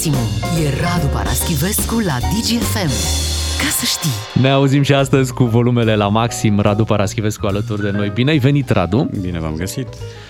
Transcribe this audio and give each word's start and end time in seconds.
maximum. 0.00 0.28
E 0.56 0.70
Radu 0.70 1.08
Paraschivescu 1.08 2.00
la 2.00 2.18
DGFM. 2.20 3.29
Ca 3.80 3.86
să 3.86 3.98
știi. 3.98 4.42
Ne 4.42 4.50
auzim 4.50 4.82
și 4.82 4.94
astăzi 4.94 5.32
cu 5.32 5.44
volumele 5.44 5.96
la 5.96 6.08
maxim. 6.08 6.60
Radu 6.60 6.84
Paraschivescu 6.84 7.46
alături 7.46 7.82
de 7.82 7.90
noi. 7.90 8.10
Bine 8.14 8.30
ai 8.30 8.38
venit, 8.38 8.70
Radu! 8.70 9.10
Bine 9.20 9.40
v-am 9.40 9.54
găsit! 9.56 9.86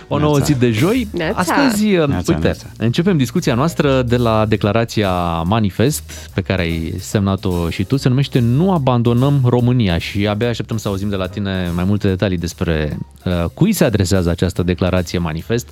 O 0.09 0.19
nouă 0.19 0.39
zi 0.39 0.55
de 0.55 0.71
joi. 0.71 1.09
Neața. 1.13 1.39
Astăzi, 1.39 1.85
Neața, 1.87 2.15
uite, 2.17 2.39
neața. 2.43 2.67
începem 2.79 3.17
discuția 3.17 3.55
noastră 3.55 4.03
de 4.03 4.17
la 4.17 4.45
declarația 4.47 5.13
Manifest, 5.43 6.31
pe 6.35 6.41
care 6.41 6.63
ai 6.63 6.95
semnat-o 6.99 7.71
și 7.71 7.85
tu. 7.85 7.97
Se 7.97 8.09
numește 8.09 8.39
Nu 8.39 8.73
abandonăm 8.73 9.41
România 9.45 9.99
și 9.99 10.27
abia 10.27 10.49
așteptăm 10.49 10.77
să 10.77 10.89
auzim 10.89 11.09
de 11.09 11.17
la 11.17 11.27
tine 11.27 11.71
mai 11.75 11.85
multe 11.85 12.09
detalii 12.09 12.39
despre 12.39 12.99
uh, 13.25 13.45
cui 13.55 13.73
se 13.73 13.85
adresează 13.85 14.31
această 14.31 14.63
declarație 14.63 15.19
Manifest 15.19 15.69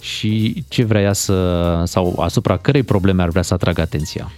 și 0.00 0.64
ce 0.68 0.84
vrea 0.84 1.00
ea 1.00 1.12
să, 1.12 1.82
sau 1.86 2.20
asupra 2.20 2.56
cărei 2.56 2.82
probleme 2.82 3.22
ar 3.22 3.28
vrea 3.28 3.42
să 3.42 3.54
atragă 3.54 3.80
atenția. 3.80 4.30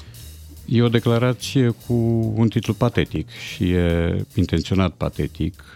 E 0.72 0.82
o 0.82 0.88
declarație 0.88 1.74
cu 1.86 1.94
un 2.36 2.48
titlu 2.48 2.72
patetic 2.72 3.28
și 3.28 3.70
e 3.70 4.24
intenționat 4.34 4.92
patetic, 4.92 5.74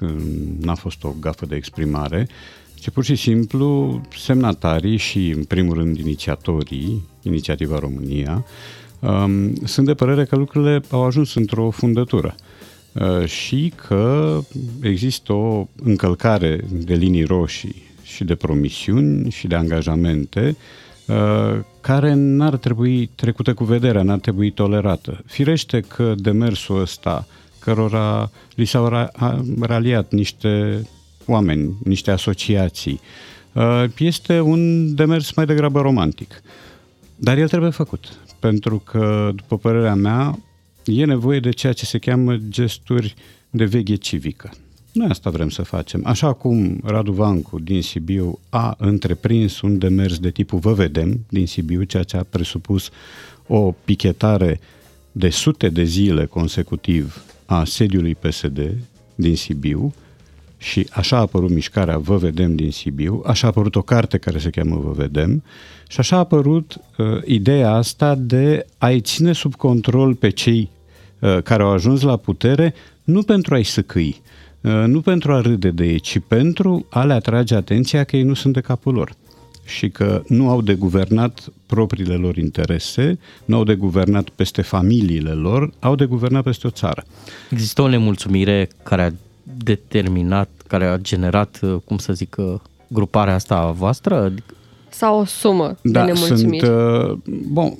n-a 0.60 0.74
fost 0.74 1.04
o 1.04 1.14
gafă 1.20 1.46
de 1.46 1.56
exprimare, 1.56 2.28
ci 2.74 2.90
pur 2.90 3.04
și 3.04 3.14
simplu 3.14 4.00
semnatarii 4.18 4.96
și, 4.96 5.28
în 5.28 5.44
primul 5.44 5.74
rând, 5.74 5.98
inițiatorii, 5.98 7.02
Inițiativa 7.22 7.78
România, 7.78 8.44
um, 9.00 9.54
sunt 9.54 9.86
de 9.86 9.94
părere 9.94 10.24
că 10.24 10.36
lucrurile 10.36 10.80
au 10.90 11.04
ajuns 11.04 11.34
într-o 11.34 11.70
fundătură 11.70 12.34
uh, 12.92 13.26
și 13.26 13.72
că 13.86 14.38
există 14.82 15.32
o 15.32 15.68
încălcare 15.82 16.64
de 16.70 16.94
linii 16.94 17.24
roșii 17.24 17.82
și 18.02 18.24
de 18.24 18.34
promisiuni 18.34 19.30
și 19.30 19.46
de 19.46 19.54
angajamente 19.54 20.56
uh, 21.06 21.60
care 21.84 22.12
n-ar 22.14 22.56
trebui 22.56 23.06
trecută 23.06 23.54
cu 23.54 23.64
vederea, 23.64 24.02
n-ar 24.02 24.18
trebui 24.18 24.50
tolerată. 24.50 25.22
Firește 25.26 25.80
că 25.80 26.14
demersul 26.16 26.80
ăsta, 26.80 27.26
cărora 27.58 28.30
li 28.54 28.64
s-au 28.64 28.88
ra- 28.88 29.12
a- 29.12 29.44
raliat 29.60 30.12
niște 30.12 30.82
oameni, 31.26 31.74
niște 31.84 32.10
asociații, 32.10 33.00
uh, 33.52 33.84
este 33.98 34.40
un 34.40 34.94
demers 34.94 35.32
mai 35.32 35.46
degrabă 35.46 35.80
romantic. 35.80 36.42
Dar 37.16 37.38
el 37.38 37.48
trebuie 37.48 37.70
făcut, 37.70 38.18
pentru 38.38 38.78
că, 38.78 39.30
după 39.34 39.58
părerea 39.58 39.94
mea, 39.94 40.38
e 40.84 41.04
nevoie 41.04 41.40
de 41.40 41.50
ceea 41.50 41.72
ce 41.72 41.84
se 41.84 41.98
cheamă 41.98 42.36
gesturi 42.36 43.14
de 43.50 43.64
veche 43.64 43.94
civică. 43.94 44.50
Noi 44.94 45.06
asta 45.06 45.30
vrem 45.30 45.48
să 45.48 45.62
facem. 45.62 46.00
Așa 46.04 46.32
cum 46.32 46.80
Radu 46.84 47.12
Vancu 47.12 47.58
din 47.58 47.82
Sibiu 47.82 48.38
a 48.48 48.74
întreprins 48.78 49.60
un 49.60 49.78
demers 49.78 50.18
de 50.18 50.30
tipul 50.30 50.58
Vă 50.58 50.72
vedem 50.72 51.24
din 51.28 51.46
Sibiu, 51.46 51.82
ceea 51.82 52.02
ce 52.02 52.16
a 52.16 52.22
presupus 52.22 52.90
o 53.46 53.74
pichetare 53.84 54.60
de 55.12 55.28
sute 55.28 55.68
de 55.68 55.84
zile 55.84 56.26
consecutiv 56.26 57.24
a 57.46 57.64
sediului 57.64 58.14
PSD 58.14 58.70
din 59.14 59.36
Sibiu, 59.36 59.94
și 60.58 60.88
așa 60.90 61.16
a 61.16 61.20
apărut 61.20 61.50
mișcarea 61.50 61.98
Vă 61.98 62.16
vedem 62.16 62.54
din 62.54 62.70
Sibiu, 62.70 63.22
așa 63.26 63.46
a 63.46 63.50
apărut 63.50 63.76
o 63.76 63.82
carte 63.82 64.18
care 64.18 64.38
se 64.38 64.50
cheamă 64.50 64.76
Vă 64.76 64.92
vedem 64.92 65.42
și 65.88 66.00
așa 66.00 66.16
a 66.16 66.18
apărut 66.18 66.76
uh, 66.98 67.06
ideea 67.24 67.70
asta 67.70 68.14
de 68.14 68.66
a-i 68.78 69.00
ține 69.00 69.32
sub 69.32 69.54
control 69.54 70.14
pe 70.14 70.30
cei 70.30 70.70
uh, 71.18 71.38
care 71.42 71.62
au 71.62 71.70
ajuns 71.70 72.00
la 72.00 72.16
putere, 72.16 72.74
nu 73.04 73.22
pentru 73.22 73.54
a-i 73.54 73.62
săcâi, 73.62 74.08
uh, 74.08 74.42
nu 74.86 75.00
pentru 75.00 75.32
a 75.32 75.40
râde 75.40 75.70
de 75.70 75.84
ei, 75.84 75.98
ci 76.00 76.18
pentru 76.28 76.86
a 76.90 77.04
le 77.04 77.12
atrage 77.12 77.54
atenția 77.54 78.04
că 78.04 78.16
ei 78.16 78.22
nu 78.22 78.34
sunt 78.34 78.52
de 78.52 78.60
capul 78.60 78.94
lor 78.94 79.14
și 79.64 79.88
că 79.90 80.22
nu 80.28 80.48
au 80.48 80.62
de 80.62 80.74
guvernat 80.74 81.48
propriile 81.66 82.14
lor 82.14 82.36
interese, 82.36 83.18
nu 83.44 83.56
au 83.56 83.64
de 83.64 83.74
guvernat 83.74 84.28
peste 84.28 84.62
familiile 84.62 85.30
lor, 85.30 85.72
au 85.80 85.94
de 85.94 86.04
guvernat 86.04 86.42
peste 86.42 86.66
o 86.66 86.70
țară. 86.70 87.04
Există 87.50 87.82
o 87.82 87.88
nemulțumire 87.88 88.68
care 88.82 89.02
a 89.02 89.10
determinat, 89.64 90.48
care 90.66 90.86
a 90.86 90.96
generat, 90.98 91.58
uh, 91.62 91.76
cum 91.84 91.98
să 91.98 92.12
zic, 92.12 92.36
uh, 92.38 92.54
gruparea 92.88 93.34
asta 93.34 93.56
a 93.56 93.70
voastră? 93.70 94.14
Adică- 94.22 94.54
Sau 94.88 95.18
o 95.20 95.24
sumă 95.24 95.76
de 95.82 95.90
Da, 95.90 96.04
nemulțumiri. 96.04 96.66
sunt, 96.66 96.76
uh, 96.76 97.16
bun, 97.52 97.76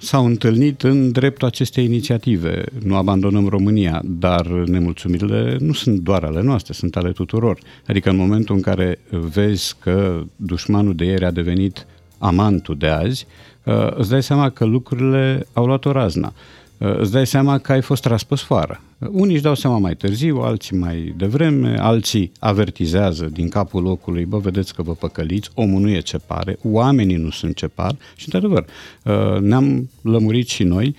s-au 0.00 0.26
întâlnit 0.26 0.82
în 0.82 1.12
dreptul 1.12 1.46
acestei 1.46 1.84
inițiative. 1.84 2.64
Nu 2.82 2.96
abandonăm 2.96 3.46
România, 3.46 4.02
dar 4.04 4.46
nemulțumirile 4.46 5.56
nu 5.60 5.72
sunt 5.72 6.00
doar 6.00 6.24
ale 6.24 6.42
noastre, 6.42 6.72
sunt 6.72 6.96
ale 6.96 7.10
tuturor. 7.10 7.58
Adică 7.86 8.10
în 8.10 8.16
momentul 8.16 8.54
în 8.54 8.60
care 8.60 8.98
vezi 9.10 9.74
că 9.80 10.22
dușmanul 10.36 10.94
de 10.94 11.04
ieri 11.04 11.24
a 11.24 11.30
devenit 11.30 11.86
amantul 12.18 12.76
de 12.76 12.86
azi, 12.86 13.26
uh, 13.64 13.90
îți 13.94 14.10
dai 14.10 14.22
seama 14.22 14.50
că 14.50 14.64
lucrurile 14.64 15.46
au 15.52 15.66
luat 15.66 15.84
o 15.84 15.92
razna. 15.92 16.32
Uh, 16.78 16.98
Îți 16.98 17.12
dai 17.12 17.26
seama 17.26 17.58
că 17.58 17.72
ai 17.72 17.82
fost 17.82 18.02
tras 18.02 18.22
pe 18.22 18.34
sfoară. 18.34 18.80
Unii 18.98 19.34
își 19.34 19.42
dau 19.42 19.54
seama 19.54 19.78
mai 19.78 19.94
târziu, 19.94 20.36
alții 20.36 20.76
mai 20.76 21.14
devreme, 21.16 21.80
alții 21.80 22.32
avertizează 22.38 23.24
din 23.24 23.48
capul 23.48 23.82
locului, 23.82 24.24
bă, 24.24 24.38
vedeți 24.38 24.74
că 24.74 24.82
vă 24.82 24.94
păcăliți, 24.94 25.50
omul 25.54 25.80
nu 25.80 25.90
e 25.90 26.00
ce 26.00 26.18
pare, 26.18 26.58
oamenii 26.62 27.16
nu 27.16 27.30
sunt 27.30 27.56
ce 27.56 27.66
par 27.66 27.96
și, 28.16 28.24
într-adevăr, 28.24 28.66
uh, 29.04 29.40
ne-am 29.40 29.90
lămurit 30.02 30.48
și 30.48 30.62
noi 30.62 30.96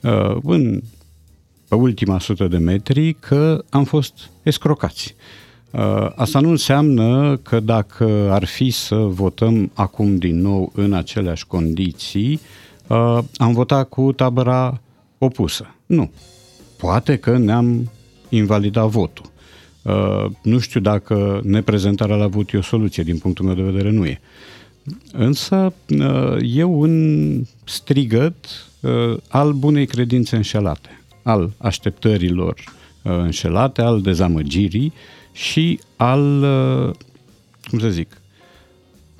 uh, 0.00 0.36
în, 0.42 0.82
pe 1.68 1.74
ultima 1.74 2.18
sută 2.18 2.46
de 2.48 2.56
metri 2.56 3.12
că 3.12 3.64
am 3.70 3.84
fost 3.84 4.30
escrocați. 4.42 5.14
Uh, 5.70 6.10
Asta 6.14 6.40
nu 6.40 6.50
înseamnă 6.50 7.36
că 7.42 7.60
dacă 7.60 8.28
ar 8.30 8.44
fi 8.44 8.70
să 8.70 8.94
votăm 8.94 9.70
acum 9.74 10.16
din 10.16 10.40
nou 10.40 10.72
în 10.74 10.92
aceleași 10.92 11.46
condiții, 11.46 12.40
uh, 12.86 13.18
am 13.36 13.52
votat 13.52 13.88
cu 13.88 14.12
tabăra 14.12 14.80
opusă. 15.18 15.74
Nu. 15.86 16.10
Poate 16.84 17.16
că 17.16 17.38
ne-am 17.38 17.90
invalidat 18.28 18.88
votul. 18.88 19.30
Uh, 19.82 20.24
Nu 20.42 20.58
știu 20.58 20.80
dacă 20.80 21.40
neprezentarea 21.44 22.16
la 22.16 22.26
vot 22.26 22.52
e 22.52 22.56
o 22.56 22.62
soluție, 22.62 23.02
din 23.02 23.18
punctul 23.18 23.44
meu 23.44 23.54
de 23.54 23.62
vedere 23.62 23.90
nu 23.90 24.06
e. 24.06 24.20
Însă 25.12 25.72
uh, 25.88 26.36
e 26.56 26.62
un 26.62 27.44
strigăt 27.64 28.34
uh, 28.80 29.16
al 29.28 29.52
bunei 29.52 29.86
credințe 29.86 30.36
înșelate, 30.36 31.02
al 31.22 31.52
așteptărilor 31.56 32.54
uh, 33.02 33.12
înșelate, 33.12 33.82
al 33.82 34.00
dezamăgirii 34.00 34.92
și 35.32 35.80
al, 35.96 36.42
uh, 36.42 36.94
cum 37.70 37.78
să 37.78 37.88
zic, 37.88 38.20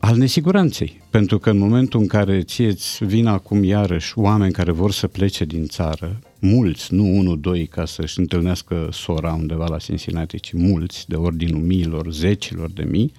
al 0.07 0.17
nesiguranței. 0.17 1.01
Pentru 1.11 1.39
că 1.39 1.51
în 1.51 1.59
momentul 1.59 2.01
în 2.01 2.07
care 2.07 2.43
ție 2.43 2.67
îți 2.67 3.05
vin 3.05 3.27
acum 3.27 3.65
iarăși 3.65 4.19
oameni 4.19 4.53
care 4.53 4.73
vor 4.73 4.93
să 4.93 5.07
plece 5.07 5.45
din 5.45 5.67
țară, 5.67 6.19
mulți, 6.39 6.95
nu 6.95 7.17
unul, 7.17 7.41
doi, 7.41 7.67
ca 7.67 7.85
să-și 7.85 8.19
întâlnească 8.19 8.89
sora 8.93 9.33
undeva 9.33 9.67
la 9.69 9.77
Cincinnati, 9.77 10.41
ci 10.41 10.53
mulți, 10.53 11.09
de 11.09 11.17
ordinul 11.17 11.61
miilor, 11.61 12.13
zecilor 12.13 12.71
de 12.71 12.87
mii, 12.91 13.13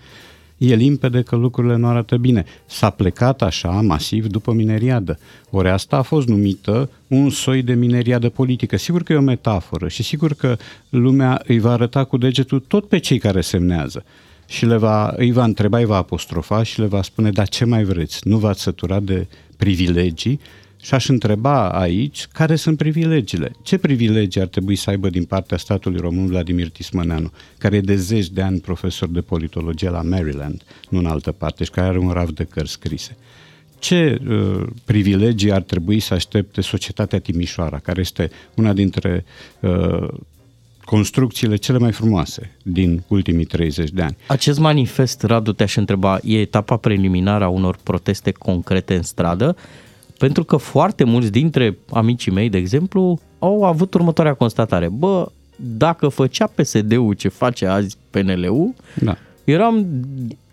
e 0.58 0.76
limpede 0.76 1.22
că 1.22 1.36
lucrurile 1.36 1.76
nu 1.76 1.88
arată 1.88 2.18
bine. 2.18 2.46
S-a 2.66 2.90
plecat 2.90 3.42
așa 3.42 3.70
masiv 3.70 4.28
după 4.28 4.52
mineriadă. 4.52 5.20
Ori 5.50 5.70
asta 5.70 5.98
a 5.98 6.02
fost 6.02 6.28
numită 6.28 6.90
un 7.08 7.30
soi 7.30 7.62
de 7.62 7.74
mineriadă 7.74 8.30
politică. 8.30 8.78
Sigur 8.78 9.04
că 9.04 9.14
e 9.14 9.18
o 9.18 9.22
metaforă 9.22 9.88
și 9.88 10.04
sigur 10.04 10.34
că 10.34 10.58
lumea 10.90 11.42
îi 11.48 11.60
va 11.60 11.72
arăta 11.72 12.04
cu 12.04 12.18
degetul 12.18 12.60
tot 12.60 12.88
pe 12.88 12.98
cei 12.98 13.18
care 13.18 13.42
semnează 13.42 14.04
și 14.46 14.66
le 14.66 14.78
va, 14.78 15.14
îi 15.16 15.32
va 15.32 15.44
întreba, 15.44 15.78
îi 15.78 15.86
va 15.86 15.96
apostrofa 15.96 16.64
și 16.64 16.80
le 16.80 16.86
va 16.86 17.02
spune, 17.02 17.32
dar 17.32 17.50
ce 17.50 17.66
mai 17.66 17.84
vreți? 17.84 18.28
Nu 18.28 18.38
v-ați 18.38 18.62
săturat 18.62 19.04
de 19.04 19.28
privilegii? 19.58 20.40
Și 20.82 20.94
aș 20.94 21.08
întreba 21.08 21.70
aici 21.70 22.28
care 22.32 22.56
sunt 22.56 22.78
privilegiile. 22.78 23.52
Ce 23.62 23.78
privilegii 23.78 24.42
ar 24.42 24.48
trebui 24.48 24.76
să 24.76 24.90
aibă 24.90 25.10
din 25.10 25.24
partea 25.24 25.58
statului 25.58 26.00
român 26.00 26.28
Vladimir 26.28 26.70
Tismăneanu, 26.70 27.32
care 27.58 27.76
e 27.76 27.82
de 27.82 27.96
zeci 27.96 28.30
de 28.30 28.42
ani 28.42 28.60
profesor 28.60 29.10
de 29.10 29.22
politologie 29.22 29.90
la 29.90 30.02
Maryland, 30.02 30.64
nu 30.90 31.00
în 31.00 31.06
altă 31.06 31.32
parte, 31.32 31.64
și 31.64 31.70
care 31.70 31.88
are 31.88 32.00
un 32.00 32.10
raft 32.10 32.36
de 32.36 32.44
cărți 32.44 32.72
scrise. 32.72 33.18
Ce 33.80 34.22
uh, 34.28 34.68
privilegii 34.84 35.52
ar 35.52 35.62
trebui 35.62 36.00
să 36.00 36.14
aștepte 36.14 36.62
societatea 36.62 37.20
Timișoara, 37.20 37.80
care 37.80 38.00
este 38.00 38.32
una 38.56 38.74
dintre 38.74 39.26
uh, 39.60 40.08
construcțiile 40.86 41.56
cele 41.56 41.78
mai 41.78 41.92
frumoase 41.92 42.52
din 42.64 43.04
ultimii 43.08 43.46
30 43.46 43.90
de 43.90 44.02
ani? 44.02 44.18
Acest 44.28 44.60
manifest, 44.60 45.24
Radu, 45.24 45.52
te-aș 45.54 45.76
întreba, 45.76 46.20
e 46.24 46.40
etapa 46.40 46.78
preliminară 46.78 47.44
a 47.44 47.48
unor 47.48 47.78
proteste 47.84 48.32
concrete 48.32 48.96
în 48.96 49.02
stradă? 49.02 49.56
Pentru 50.18 50.44
că 50.44 50.58
foarte 50.58 51.04
mulți 51.04 51.32
dintre 51.32 51.78
amicii 51.92 52.32
mei, 52.32 52.50
de 52.50 52.58
exemplu, 52.58 53.20
au 53.40 53.64
avut 53.64 53.94
următoarea 53.94 54.34
constatare. 54.34 54.88
Bă, 54.90 55.28
dacă 55.56 56.08
făcea 56.08 56.48
PSD-ul 56.56 57.14
ce 57.14 57.28
face 57.28 57.66
azi 57.66 57.98
PNL-ul, 58.10 58.74
Da. 59.02 59.18
eram, 59.44 59.86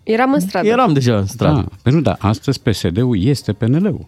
Eram 0.03 0.33
în 0.33 0.41
stradă. 0.41 0.67
eram 0.69 0.93
deja 0.93 1.17
în 1.17 1.27
stradă. 1.27 1.55
Da, 1.61 1.67
păi 1.83 1.93
nu, 1.93 2.01
da, 2.01 2.17
astăzi 2.19 2.61
PSD-ul 2.61 3.23
este 3.23 3.53
PNL-ul. 3.53 4.07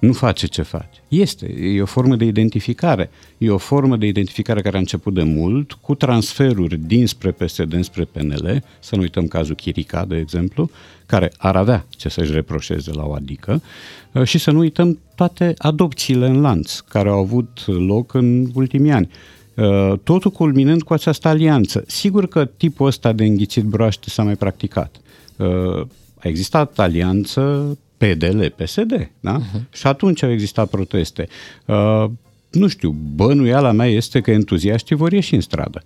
Nu 0.00 0.12
face 0.12 0.46
ce 0.46 0.62
face. 0.62 1.00
Este, 1.08 1.46
e 1.46 1.82
o 1.82 1.86
formă 1.86 2.16
de 2.16 2.24
identificare. 2.24 3.10
E 3.38 3.50
o 3.50 3.58
formă 3.58 3.96
de 3.96 4.06
identificare 4.06 4.62
care 4.62 4.76
a 4.76 4.78
început 4.78 5.14
de 5.14 5.22
mult, 5.22 5.72
cu 5.72 5.94
transferuri 5.94 6.76
dinspre 6.76 7.30
PSD 7.30 7.72
înspre 7.72 8.04
PNL, 8.04 8.62
să 8.80 8.96
nu 8.96 9.00
uităm 9.00 9.26
cazul 9.26 9.54
Chirica, 9.54 10.04
de 10.04 10.16
exemplu, 10.16 10.70
care 11.06 11.32
ar 11.36 11.56
avea 11.56 11.86
ce 11.88 12.08
să-și 12.08 12.32
reproșeze 12.32 12.90
la 12.92 13.04
o 13.06 13.12
adică, 13.12 13.62
uh, 14.12 14.24
și 14.24 14.38
să 14.38 14.50
nu 14.50 14.58
uităm 14.58 14.98
toate 15.14 15.54
adopțiile 15.58 16.26
în 16.26 16.40
lanț 16.40 16.78
care 16.78 17.08
au 17.08 17.18
avut 17.18 17.66
loc 17.66 18.14
în 18.14 18.50
ultimii 18.54 18.90
ani. 18.90 19.10
Uh, 19.54 19.98
totul 20.02 20.30
culminând 20.30 20.82
cu 20.82 20.92
această 20.92 21.28
alianță. 21.28 21.84
Sigur 21.86 22.28
că 22.28 22.44
tipul 22.44 22.86
ăsta 22.86 23.12
de 23.12 23.24
înghițit 23.24 23.64
broaște 23.64 24.10
s-a 24.10 24.22
mai 24.22 24.36
practicat. 24.36 25.00
Uh, 25.36 25.86
a 26.18 26.28
existat 26.28 26.78
alianță 26.78 27.78
PDL-PSD, 28.00 29.10
da? 29.20 29.40
Uh-huh. 29.40 29.60
Și 29.72 29.86
atunci 29.86 30.22
au 30.22 30.30
existat 30.30 30.68
proteste. 30.68 31.28
Uh, 31.64 32.04
nu 32.50 32.68
știu, 32.68 32.90
bănuiala 33.14 33.72
mea 33.72 33.86
este 33.86 34.20
că 34.20 34.30
entuziaștii 34.30 34.96
vor 34.96 35.12
ieși 35.12 35.34
în 35.34 35.40
stradă, 35.40 35.82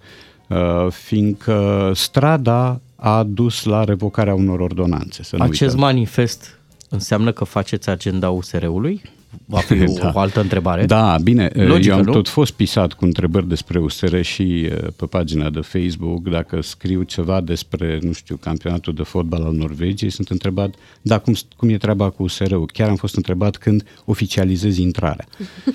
uh, 0.49 0.87
fiindcă 0.90 1.90
strada 1.94 2.81
a 2.96 3.22
dus 3.22 3.64
la 3.64 3.84
revocarea 3.84 4.34
unor 4.34 4.61
ordonanțe. 4.61 5.22
Să 5.22 5.37
nu 5.37 5.43
Acest 5.43 5.61
uităm. 5.61 5.78
manifest 5.78 6.58
înseamnă 6.88 7.32
că 7.32 7.44
faceți 7.44 7.88
agenda 7.88 8.31
USR-ului? 8.31 9.02
Va 9.46 9.58
fi 9.58 9.75
da. 10.00 10.12
o 10.14 10.19
altă 10.19 10.41
întrebare. 10.41 10.87
Da, 10.87 11.17
bine, 11.23 11.50
Logică, 11.55 11.93
eu 11.93 11.99
am 11.99 12.05
nu? 12.05 12.12
tot 12.12 12.29
fost 12.29 12.52
pisat 12.52 12.93
cu 12.93 13.05
întrebări 13.05 13.49
despre 13.49 13.79
USR 13.79 14.20
și 14.20 14.69
uh, 14.70 14.88
pe 14.96 15.06
pagina 15.06 15.50
de 15.50 15.61
Facebook, 15.61 16.29
dacă 16.29 16.62
scriu 16.62 17.02
ceva 17.02 17.41
despre, 17.41 17.99
nu 18.02 18.12
știu, 18.12 18.37
campionatul 18.37 18.94
de 18.94 19.02
fotbal 19.02 19.43
al 19.43 19.52
Norvegiei, 19.52 20.11
sunt 20.11 20.29
întrebat, 20.29 20.75
da, 21.02 21.19
cum, 21.19 21.35
cum 21.56 21.69
e 21.69 21.76
treaba 21.76 22.11
cu 22.11 22.23
USR-ul? 22.23 22.70
Chiar 22.73 22.88
am 22.88 22.96
fost 22.96 23.17
întrebat 23.17 23.56
când 23.56 23.85
oficializez 24.05 24.76
intrarea 24.76 25.26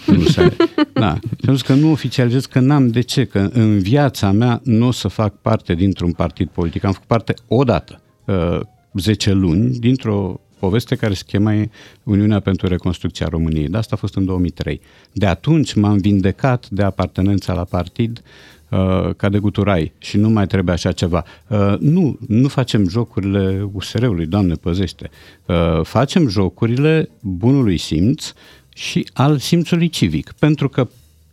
în 0.05 0.15
USR. 0.25 0.53
Da, 0.93 1.13
și 1.13 1.45
am 1.47 1.53
zis 1.53 1.61
că 1.61 1.73
nu 1.73 1.91
oficializez, 1.91 2.45
că 2.45 2.59
n-am 2.59 2.87
de 2.87 3.01
ce, 3.01 3.25
că 3.25 3.49
în 3.53 3.79
viața 3.79 4.31
mea 4.31 4.61
nu 4.63 4.87
o 4.87 4.91
să 4.91 5.07
fac 5.07 5.41
parte 5.41 5.73
dintr-un 5.73 6.11
partid 6.11 6.47
politic. 6.47 6.83
Am 6.83 6.91
făcut 6.91 7.07
parte 7.07 7.33
odată, 7.47 8.01
uh, 8.25 8.59
10 8.93 9.31
luni, 9.31 9.69
dintr-o 9.69 10.39
poveste 10.59 10.95
care 10.95 11.13
se 11.13 11.23
chema 11.25 11.65
Uniunea 12.03 12.39
pentru 12.39 12.67
Reconstrucția 12.67 13.27
României. 13.27 13.67
De 13.67 13.77
asta 13.77 13.95
a 13.95 13.97
fost 13.97 14.15
în 14.15 14.25
2003. 14.25 14.81
De 15.11 15.25
atunci 15.25 15.73
m-am 15.73 15.97
vindecat 15.97 16.69
de 16.69 16.83
apartenența 16.83 17.53
la 17.53 17.63
partid 17.63 18.21
uh, 18.69 19.09
ca 19.15 19.29
de 19.29 19.37
guturai 19.37 19.91
și 19.97 20.17
nu 20.17 20.29
mai 20.29 20.47
trebuie 20.47 20.73
așa 20.73 20.91
ceva. 20.91 21.23
Uh, 21.47 21.75
nu, 21.79 22.17
nu 22.27 22.47
facem 22.47 22.89
jocurile 22.89 23.69
USR-ului, 23.73 24.25
Doamne 24.25 24.53
păzește. 24.53 25.09
Uh, 25.45 25.55
facem 25.83 26.27
jocurile 26.27 27.09
bunului 27.19 27.77
simț 27.77 28.33
și 28.75 29.07
al 29.13 29.37
simțului 29.37 29.89
civic, 29.89 30.31
pentru 30.39 30.69
că 30.69 30.87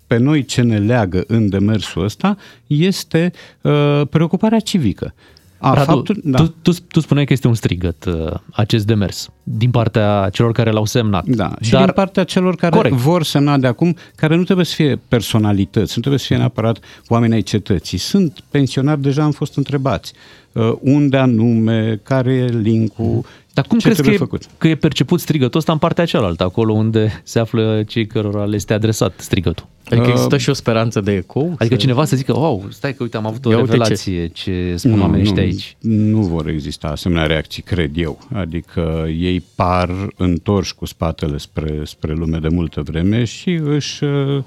pe 0.07 0.17
noi 0.17 0.45
ce 0.45 0.63
ne 0.63 0.79
leagă 0.79 1.25
în 1.27 1.49
demersul 1.49 2.05
ăsta 2.05 2.37
este 2.67 3.33
uh, 3.61 4.03
preocuparea 4.11 4.59
civică. 4.59 5.15
A, 5.59 5.75
Radu, 5.75 5.91
faptul, 5.91 6.21
da. 6.25 6.39
tu, 6.39 6.55
tu, 6.63 6.73
tu 6.89 7.01
spuneai 7.01 7.27
că 7.27 7.33
este 7.33 7.49
un 7.49 7.55
strigăt 7.55 8.05
uh, 8.05 8.33
acest 8.53 8.87
demers 8.87 9.31
din 9.43 9.71
partea 9.71 10.29
celor 10.33 10.53
care 10.53 10.71
l-au 10.71 10.85
semnat. 10.85 11.27
Da, 11.27 11.55
și 11.61 11.71
Dar, 11.71 11.85
din 11.85 11.93
partea 11.93 12.25
celor 12.25 12.57
care 12.57 12.77
corect. 12.77 12.95
vor 12.95 13.23
semna 13.23 13.59
de 13.59 13.67
acum, 13.67 13.97
care 14.15 14.37
nu 14.37 14.45
trebuie 14.45 14.67
să 14.67 14.75
fie 14.75 15.01
personalități, 15.09 15.93
nu 15.95 16.01
trebuie 16.01 16.19
să 16.19 16.27
fie 16.27 16.37
neapărat 16.37 16.79
oameni 17.09 17.35
ai 17.35 17.43
cetății. 17.43 17.99
Sunt 17.99 18.45
pensionari, 18.51 19.01
deja 19.01 19.23
am 19.23 19.31
fost 19.31 19.57
întrebați 19.57 20.13
uh, 20.53 20.73
unde 20.81 21.17
anume, 21.17 22.01
care 22.03 22.33
e 22.33 22.47
link-ul, 22.47 23.25
dar 23.57 23.67
cum 23.67 23.79
ce 23.79 23.89
crezi 23.89 24.03
că 24.03 24.11
e, 24.11 24.17
făcut? 24.17 24.47
că 24.59 24.69
e 24.69 24.75
perceput 24.75 25.21
strigătul 25.21 25.59
ăsta 25.59 25.73
în 25.73 25.79
partea 25.79 26.05
cealaltă, 26.05 26.45
acolo 26.45 26.73
unde 26.73 27.21
se 27.25 27.39
află 27.39 27.83
cei 27.87 28.07
cărora 28.07 28.45
le 28.45 28.55
este 28.55 28.73
adresat 28.73 29.13
strigătul? 29.17 29.67
Adică 29.91 30.07
există 30.11 30.37
și 30.37 30.51
o 30.51 30.53
speranță 30.53 31.01
de 31.01 31.13
eco? 31.13 31.41
Adică 31.41 31.75
să... 31.75 31.81
cineva 31.81 32.05
să 32.05 32.17
zică, 32.17 32.33
wow, 32.37 32.67
stai 32.69 32.95
că 32.95 33.03
uite 33.03 33.17
am 33.17 33.27
avut 33.27 33.45
o 33.45 33.51
Ia 33.51 33.57
revelație 33.57 34.27
ce, 34.27 34.53
ce 34.53 34.77
spun 34.77 35.01
oamenii 35.01 35.27
ăștia 35.27 35.43
aici. 35.43 35.77
Nu 35.81 36.21
vor 36.21 36.49
exista 36.49 36.89
asemenea 36.89 37.27
reacții, 37.27 37.63
cred 37.63 37.91
eu. 37.95 38.19
Adică 38.35 39.07
ei 39.19 39.45
par 39.55 39.91
întorși 40.17 40.75
cu 40.75 40.85
spatele 40.85 41.37
spre, 41.37 41.81
spre 41.85 42.13
lume 42.13 42.39
de 42.39 42.49
multă 42.49 42.81
vreme 42.81 43.25
și 43.25 43.51
își 43.51 44.05
uh, 44.05 44.43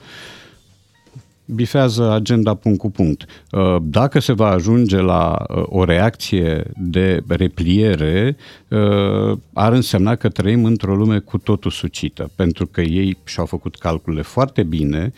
bifează 1.53 2.11
agenda 2.11 2.53
punct 2.53 2.79
cu 2.79 2.91
punct. 2.91 3.25
Uh, 3.51 3.75
dacă 3.81 4.19
se 4.19 4.33
va 4.33 4.47
ajunge 4.47 4.97
la 4.97 5.45
uh, 5.47 5.63
o 5.65 5.83
reacție 5.83 6.63
de 6.75 7.23
repliere, 7.27 8.35
uh, 8.67 9.37
ar 9.53 9.73
însemna 9.73 10.15
că 10.15 10.29
trăim 10.29 10.65
într-o 10.65 10.95
lume 10.95 11.19
cu 11.19 11.37
totul 11.37 11.71
sucită, 11.71 12.31
pentru 12.35 12.67
că 12.67 12.81
ei 12.81 13.17
și-au 13.23 13.45
făcut 13.45 13.75
calculele 13.75 14.21
foarte 14.21 14.63
bine. 14.63 15.13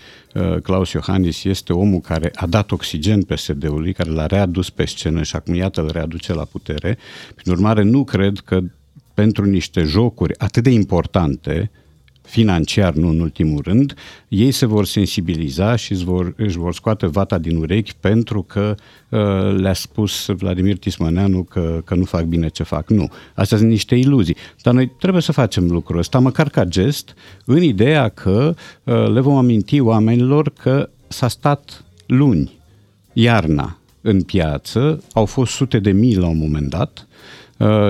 Claus 0.64 0.92
Iohannis 0.92 1.44
este 1.44 1.74
omul 1.74 2.00
care 2.00 2.32
a 2.36 2.46
dat 2.46 2.72
oxigen 2.72 3.22
PSD-ului, 3.22 3.94
care 3.94 4.10
l-a 4.10 4.26
readus 4.26 4.70
pe 4.70 4.86
scenă 4.86 5.24
și 5.24 5.36
acum 5.36 5.54
iată 5.54 5.82
îl 5.82 5.90
readuce 5.92 6.34
la 6.34 6.44
putere. 6.44 6.98
Prin 7.36 7.54
urmare, 7.54 7.84
nu 7.84 8.04
cred 8.04 8.40
că 8.46 8.60
pentru 9.14 9.46
niște 9.46 9.82
jocuri 9.82 10.40
atât 10.40 10.64
de 10.64 10.70
importante, 10.70 11.72
financiar, 12.32 12.94
nu 12.94 13.08
în 13.08 13.20
ultimul 13.20 13.62
rând, 13.64 13.94
ei 14.28 14.52
se 14.52 14.66
vor 14.66 14.86
sensibiliza 14.86 15.76
și 15.76 15.92
își 15.92 16.04
vor, 16.04 16.34
își 16.38 16.58
vor 16.58 16.74
scoate 16.74 17.06
vata 17.06 17.38
din 17.38 17.58
urechi 17.58 17.96
pentru 18.00 18.42
că 18.42 18.76
uh, 19.10 19.20
le-a 19.58 19.74
spus 19.74 20.26
Vladimir 20.26 20.78
Tismăneanu 20.78 21.44
că, 21.44 21.82
că 21.86 21.96
nu 21.96 22.04
fac 22.04 22.24
bine 22.24 22.48
ce 22.48 22.64
fac. 22.64 22.90
Nu. 22.90 23.10
Astea 23.36 23.58
sunt 23.58 23.70
niște 23.70 23.96
iluzii. 23.96 24.36
Dar 24.62 24.74
noi 24.74 24.92
trebuie 25.00 25.22
să 25.22 25.32
facem 25.32 25.72
lucrul 25.72 26.00
ăsta, 26.00 26.20
măcar 26.20 26.50
ca 26.50 26.64
gest, 26.64 27.14
în 27.46 27.62
ideea 27.62 28.10
că 28.10 28.56
uh, 28.84 29.12
le 29.14 29.20
vom 29.20 29.36
aminti 29.36 29.80
oamenilor 29.80 30.50
că 30.50 30.90
s-a 31.08 31.28
stat 31.28 31.84
luni, 32.06 32.52
iarna, 33.14 33.78
în 34.02 34.22
piață, 34.22 35.04
au 35.14 35.26
fost 35.26 35.52
sute 35.52 35.80
de 35.80 35.92
mii 35.92 36.16
la 36.16 36.28
un 36.28 36.38
moment 36.38 36.70
dat, 36.70 37.06
Uh, 37.06 37.11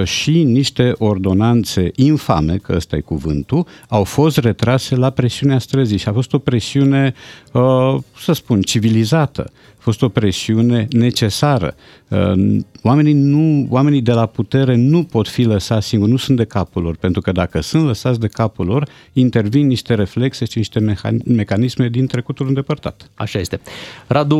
și 0.04 0.44
niște 0.44 0.94
ordonanțe 0.98 1.92
infame, 1.96 2.58
că 2.58 2.74
ăsta 2.76 2.96
e 2.96 3.00
cuvântul, 3.00 3.66
au 3.88 4.04
fost 4.04 4.38
retrase 4.38 4.96
la 4.96 5.10
presiunea 5.10 5.60
străzii 5.60 5.98
și 5.98 6.08
a 6.08 6.14
fost 6.14 6.34
o 6.34 6.38
presiune, 6.38 7.14
uh, 7.52 7.98
să 8.18 8.34
spun, 8.34 8.62
civilizată. 8.62 9.52
A 9.82 9.84
fost 9.84 10.02
o 10.02 10.10
presiune 10.10 10.88
necesară. 10.90 11.76
Uh, 12.08 12.58
oamenii, 12.84 13.14
nu, 13.14 13.68
oamenii 13.70 14.02
de 14.02 14.12
la 14.12 14.26
putere 14.26 14.76
nu 14.76 15.04
pot 15.04 15.28
fi 15.28 15.44
lăsați 15.44 15.88
singuri, 15.88 16.12
nu 16.12 16.18
sunt 16.18 16.38
de 16.38 16.44
capul 16.44 16.82
lor, 16.82 16.96
pentru 16.96 17.22
că 17.22 17.32
dacă 17.32 17.62
sunt 17.62 17.86
lăsați 17.86 18.20
de 18.20 18.28
capul 18.28 18.66
lor, 18.66 18.90
intervin 19.14 19.68
niște 19.68 19.94
reflexe 19.94 20.46
și 20.46 20.58
niște 20.58 20.96
mecanisme 21.26 21.90
din 21.90 22.08
trecutul 22.08 22.48
îndepărtat. 22.48 23.10
Așa 23.16 23.40
este. 23.40 23.60
Radu, 24.08 24.38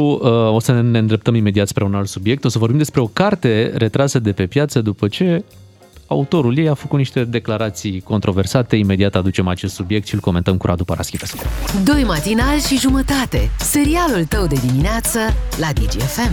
o 0.54 0.60
să 0.60 0.82
ne 0.82 0.98
îndreptăm 0.98 1.36
imediat 1.36 1.68
spre 1.68 1.84
un 1.84 1.96
alt 1.96 2.08
subiect. 2.08 2.46
O 2.46 2.50
să 2.50 2.60
vorbim 2.60 2.78
despre 2.78 3.02
o 3.02 3.08
carte 3.08 3.72
retrasă 3.76 4.20
de 4.20 4.32
pe 4.32 4.46
piață 4.46 4.82
după 4.82 5.08
ce 5.08 5.44
autorul 6.12 6.58
ei 6.58 6.70
a 6.70 6.74
făcut 6.74 6.98
niște 6.98 7.24
declarații 7.24 8.02
controversate. 8.02 8.76
Imediat 8.76 9.16
aducem 9.16 9.48
acest 9.48 9.74
subiect 9.74 10.08
și 10.08 10.14
îl 10.14 10.20
comentăm 10.20 10.58
cu 10.58 10.66
Radu 10.66 10.84
Paraschivescu. 10.84 11.38
Doi 11.84 12.04
matinali 12.04 12.62
și 12.62 12.78
jumătate. 12.78 13.50
Serialul 13.60 14.26
tău 14.26 14.48
de 14.48 14.56
dimineață 14.66 15.20
la 15.60 15.68
DGFM. 15.74 16.32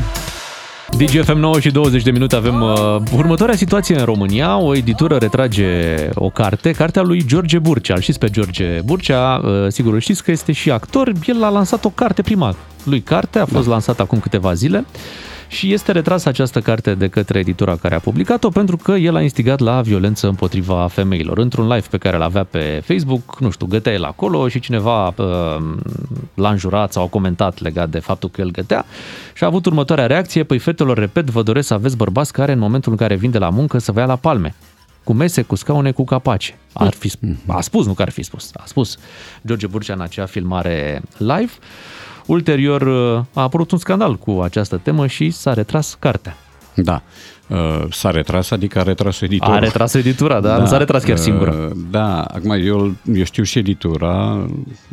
DGFM 0.96 1.38
9 1.38 1.60
și 1.60 1.70
20 1.70 2.02
de 2.02 2.10
minute 2.10 2.36
avem 2.36 2.60
uh, 2.60 2.96
următoarea 3.16 3.56
situație 3.56 3.98
în 3.98 4.04
România. 4.04 4.58
O 4.58 4.76
editură 4.76 5.16
retrage 5.16 5.96
o 6.14 6.28
carte, 6.28 6.70
cartea 6.70 7.02
lui 7.02 7.24
George 7.26 7.58
Burcea. 7.58 7.94
Îl 7.94 8.00
știți 8.00 8.18
pe 8.18 8.28
George 8.28 8.80
Burcea, 8.84 9.40
uh, 9.44 9.66
sigur 9.68 9.92
îl 9.92 10.00
știți 10.00 10.22
că 10.22 10.30
este 10.30 10.52
și 10.52 10.70
actor. 10.70 11.12
El 11.26 11.44
a 11.44 11.48
lansat 11.48 11.84
o 11.84 11.88
carte 11.88 12.22
prima 12.22 12.56
lui 12.84 13.00
carte, 13.00 13.38
a 13.38 13.44
fost 13.44 13.64
da. 13.64 13.70
lansată 13.70 14.02
acum 14.02 14.18
câteva 14.18 14.54
zile 14.54 14.84
și 15.48 15.72
este 15.72 15.92
retrasă 15.92 16.28
această 16.28 16.60
carte 16.60 16.94
de 16.94 17.08
către 17.08 17.38
editura 17.38 17.76
care 17.76 17.94
a 17.94 17.98
publicat-o 17.98 18.48
pentru 18.48 18.76
că 18.76 18.92
el 18.92 19.16
a 19.16 19.22
instigat 19.22 19.58
la 19.58 19.80
violență 19.80 20.26
împotriva 20.26 20.86
femeilor. 20.86 21.38
Într-un 21.38 21.68
live 21.68 21.86
pe 21.90 21.98
care 21.98 22.16
l 22.16 22.22
avea 22.22 22.44
pe 22.44 22.82
Facebook, 22.84 23.40
nu 23.40 23.50
știu, 23.50 23.66
gătea 23.66 23.92
el 23.92 24.04
acolo 24.04 24.48
și 24.48 24.60
cineva 24.60 25.06
uh, 25.06 25.14
l-a 26.34 26.50
înjurat 26.50 26.92
sau 26.92 27.04
a 27.04 27.06
comentat 27.06 27.60
legat 27.60 27.88
de 27.88 27.98
faptul 27.98 28.28
că 28.28 28.40
el 28.40 28.50
gătea 28.50 28.84
și 29.34 29.44
a 29.44 29.46
avut 29.46 29.66
următoarea 29.66 30.06
reacție, 30.06 30.44
păi 30.44 30.58
fetelor, 30.58 30.98
repet, 30.98 31.30
vă 31.30 31.42
doresc 31.42 31.66
să 31.66 31.74
aveți 31.74 31.96
bărbați 31.96 32.32
care 32.32 32.52
în 32.52 32.58
momentul 32.58 32.92
în 32.92 32.98
care 32.98 33.14
vin 33.14 33.30
de 33.30 33.38
la 33.38 33.48
muncă 33.48 33.78
să 33.78 33.92
vă 33.92 34.00
ia 34.00 34.06
la 34.06 34.16
palme 34.16 34.54
cu 35.08 35.14
mese, 35.14 35.42
cu 35.42 35.54
scaune, 35.54 35.90
cu 35.90 36.04
capace. 36.04 36.58
Ar 36.72 36.92
fi, 36.92 37.12
a 37.46 37.60
spus, 37.60 37.86
nu 37.86 37.94
că 37.94 38.02
ar 38.02 38.10
fi 38.10 38.22
spus, 38.22 38.50
a 38.54 38.62
spus 38.66 38.98
George 39.46 39.66
Burcea 39.66 39.92
în 39.92 40.00
acea 40.00 40.26
filmare 40.26 41.02
live. 41.18 41.52
Ulterior 42.28 42.82
a 43.32 43.42
apărut 43.42 43.70
un 43.70 43.78
scandal 43.78 44.16
cu 44.16 44.40
această 44.42 44.80
temă 44.82 45.06
și 45.06 45.30
s-a 45.30 45.52
retras 45.54 45.96
cartea. 45.98 46.36
Da. 46.74 47.02
S-a 47.90 48.10
retras, 48.10 48.50
adică 48.50 48.78
a 48.78 48.82
retras 48.82 49.20
editura. 49.20 49.52
A 49.52 49.58
retras 49.58 49.94
editura, 49.94 50.40
da? 50.40 50.48
da. 50.48 50.58
Nu 50.58 50.66
s-a 50.66 50.76
retras 50.76 51.04
chiar 51.04 51.16
singură. 51.16 51.72
Da, 51.90 52.22
acum 52.22 52.50
eu, 52.50 52.94
eu 53.14 53.24
știu 53.24 53.42
și 53.42 53.58
editura, 53.58 54.46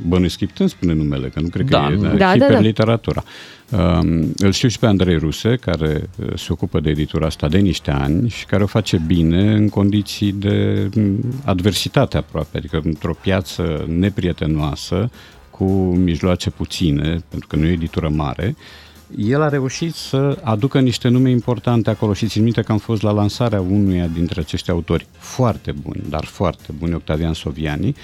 bănuiesc 0.08 0.34
Schipten 0.34 0.68
spune 0.68 0.94
numele, 0.94 1.28
că 1.28 1.40
nu 1.40 1.48
cred 1.48 1.70
da. 1.70 1.86
că 1.86 1.92
e, 1.92 1.96
da, 1.96 2.16
da, 2.16 2.32
hiperliteratura. 2.32 3.24
Um, 3.70 4.34
îl 4.38 4.52
știu 4.52 4.68
și 4.68 4.80
pe 4.80 4.86
Andrei 4.86 5.18
Ruse, 5.18 5.56
care 5.56 6.10
uh, 6.16 6.28
se 6.36 6.48
ocupă 6.50 6.80
de 6.80 6.90
editura 6.90 7.26
asta 7.26 7.48
de 7.48 7.58
niște 7.58 7.92
ani 7.92 8.30
și 8.30 8.46
care 8.46 8.64
o 8.64 8.68
face 8.68 9.02
bine 9.08 9.54
în 9.54 9.70
condiții 9.70 10.32
de 10.32 10.90
mm, 10.96 11.20
adversitate 11.46 12.18
aproape, 12.18 12.58
adică 12.58 12.82
într-o 12.84 13.14
piață 13.22 13.86
neprietenoasă, 13.88 15.10
cu 15.58 15.96
mijloace 15.96 16.50
puține, 16.50 17.24
pentru 17.30 17.48
că 17.48 17.56
nu 17.56 17.66
e 17.66 17.72
editură 17.72 18.10
mare, 18.10 18.56
el 19.18 19.42
a 19.42 19.50
reușit 19.50 19.94
să 19.94 20.38
aducă 20.44 20.80
niște 20.80 21.08
nume 21.08 21.30
importante 21.30 21.90
acolo 21.90 22.14
și 22.14 22.28
țin 22.28 22.44
minte 22.44 22.62
că 22.62 22.72
am 22.72 22.78
fost 22.78 23.02
la 23.02 23.12
lansarea 23.12 23.62
unuia 23.62 24.08
dintre 24.08 24.40
acești 24.40 24.72
autori 24.72 25.08
foarte 25.18 25.72
buni, 25.72 26.04
dar 26.10 26.26
foarte 26.26 26.72
buni, 26.78 26.94
Octavian 26.94 27.34
Soviani, 27.34 27.96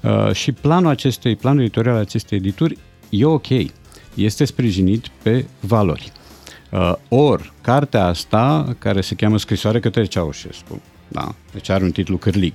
uh, 0.00 0.32
și 0.32 0.52
planul 0.52 0.90
acestei, 0.90 1.36
planul 1.36 1.60
editorial 1.60 1.96
acestei 1.96 2.38
edituri 2.38 2.78
e 3.08 3.24
ok, 3.24 3.46
este 4.14 4.44
sprijinit 4.44 5.06
pe 5.22 5.44
valori. 5.60 6.12
Uh, 6.70 6.92
or, 7.08 7.52
cartea 7.60 8.04
asta, 8.04 8.76
care 8.78 9.00
se 9.00 9.14
cheamă 9.14 9.38
Scrisoare 9.38 9.80
către 9.80 10.04
Ceaușescu, 10.04 10.82
da, 11.08 11.34
deci 11.52 11.68
are 11.68 11.84
un 11.84 11.90
titlu 11.90 12.16
cârlig, 12.16 12.52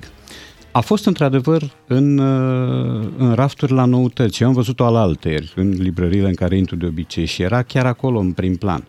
a 0.73 0.79
fost 0.79 1.05
într-adevăr 1.05 1.71
în, 1.87 2.17
uh, 2.17 3.07
în 3.17 3.33
rafturi 3.33 3.71
la 3.71 3.85
noutăți. 3.85 4.41
Eu 4.41 4.47
am 4.47 4.53
văzut-o 4.53 4.85
al 4.85 4.95
alteri, 4.95 5.53
în 5.55 5.69
librăriile 5.69 6.27
în 6.27 6.33
care 6.33 6.57
intru 6.57 6.75
de 6.75 6.85
obicei 6.85 7.25
și 7.25 7.41
era 7.41 7.61
chiar 7.63 7.85
acolo 7.85 8.19
în 8.19 8.31
prim 8.31 8.55
plan. 8.55 8.85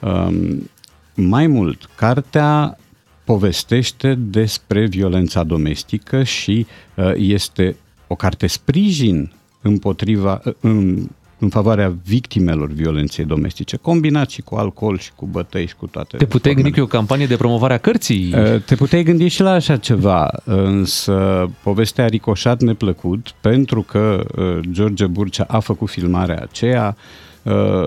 Um, 0.00 0.70
mai 1.14 1.46
mult, 1.46 1.88
cartea 1.96 2.78
povestește 3.24 4.14
despre 4.14 4.86
violența 4.86 5.42
domestică 5.42 6.22
și 6.22 6.66
uh, 6.94 7.12
este 7.16 7.76
o 8.06 8.14
carte 8.14 8.46
sprijin 8.46 9.32
împotriva, 9.60 10.40
în, 10.60 11.08
în 11.42 11.48
favoarea 11.48 11.94
victimelor 12.04 12.68
violenței 12.68 13.24
domestice, 13.24 13.76
combinat 13.76 14.30
și 14.30 14.42
cu 14.42 14.54
alcool 14.54 14.98
și 14.98 15.10
cu 15.16 15.26
bătăi 15.26 15.66
și 15.66 15.74
cu 15.76 15.86
toate. 15.86 16.16
Te 16.16 16.24
puteai 16.24 16.54
gândi 16.54 16.70
că 16.70 16.80
e 16.80 16.82
o 16.82 16.86
campanie 16.86 17.26
de 17.26 17.36
promovare 17.36 17.74
a 17.74 17.78
cărții? 17.78 18.34
Te 18.66 18.74
puteai 18.74 19.02
gândi 19.02 19.28
și 19.28 19.40
la 19.40 19.50
așa 19.50 19.76
ceva, 19.76 20.30
însă 20.44 21.48
povestea 21.62 22.04
a 22.04 22.06
ricoșat 22.06 22.60
neplăcut 22.60 23.34
pentru 23.40 23.82
că 23.82 24.24
George 24.70 25.06
Burcea 25.06 25.44
a 25.48 25.58
făcut 25.58 25.88
filmarea 25.88 26.38
aceea, 26.42 26.96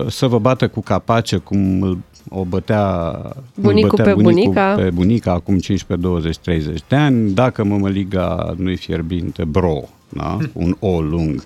să 0.06 0.26
vă 0.26 0.38
bată 0.38 0.68
cu 0.68 0.80
capace 0.80 1.36
cum 1.36 1.82
îl 1.82 1.98
o 2.28 2.44
bătea, 2.44 3.14
bunicul 3.54 3.88
bătea 3.96 4.14
pe 4.14 4.22
bunica. 4.22 4.74
pe 4.74 4.90
bunica 4.90 5.32
acum 5.32 5.58
15, 5.58 6.08
20, 6.08 6.36
30 6.36 6.80
de 6.88 6.96
ani, 6.96 7.30
dacă 7.30 7.64
mămăliga 7.64 8.54
nu-i 8.56 8.76
fierbinte, 8.76 9.44
bro, 9.44 9.80
da? 10.08 10.38
un 10.52 10.76
O 10.78 11.00
lung, 11.00 11.44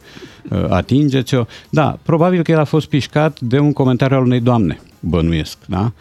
uh, 0.51 0.65
atingeți-o. 0.69 1.45
Da, 1.71 1.99
probabil 2.03 2.43
că 2.43 2.51
el 2.51 2.59
a 2.59 2.65
fost 2.65 2.89
pișcat 2.89 3.41
de 3.41 3.59
un 3.59 3.73
comentariu 3.73 4.17
al 4.17 4.23
unei 4.23 4.41
doamne, 4.41 4.81
bănuiesc, 5.01 5.59
da? 5.67 5.93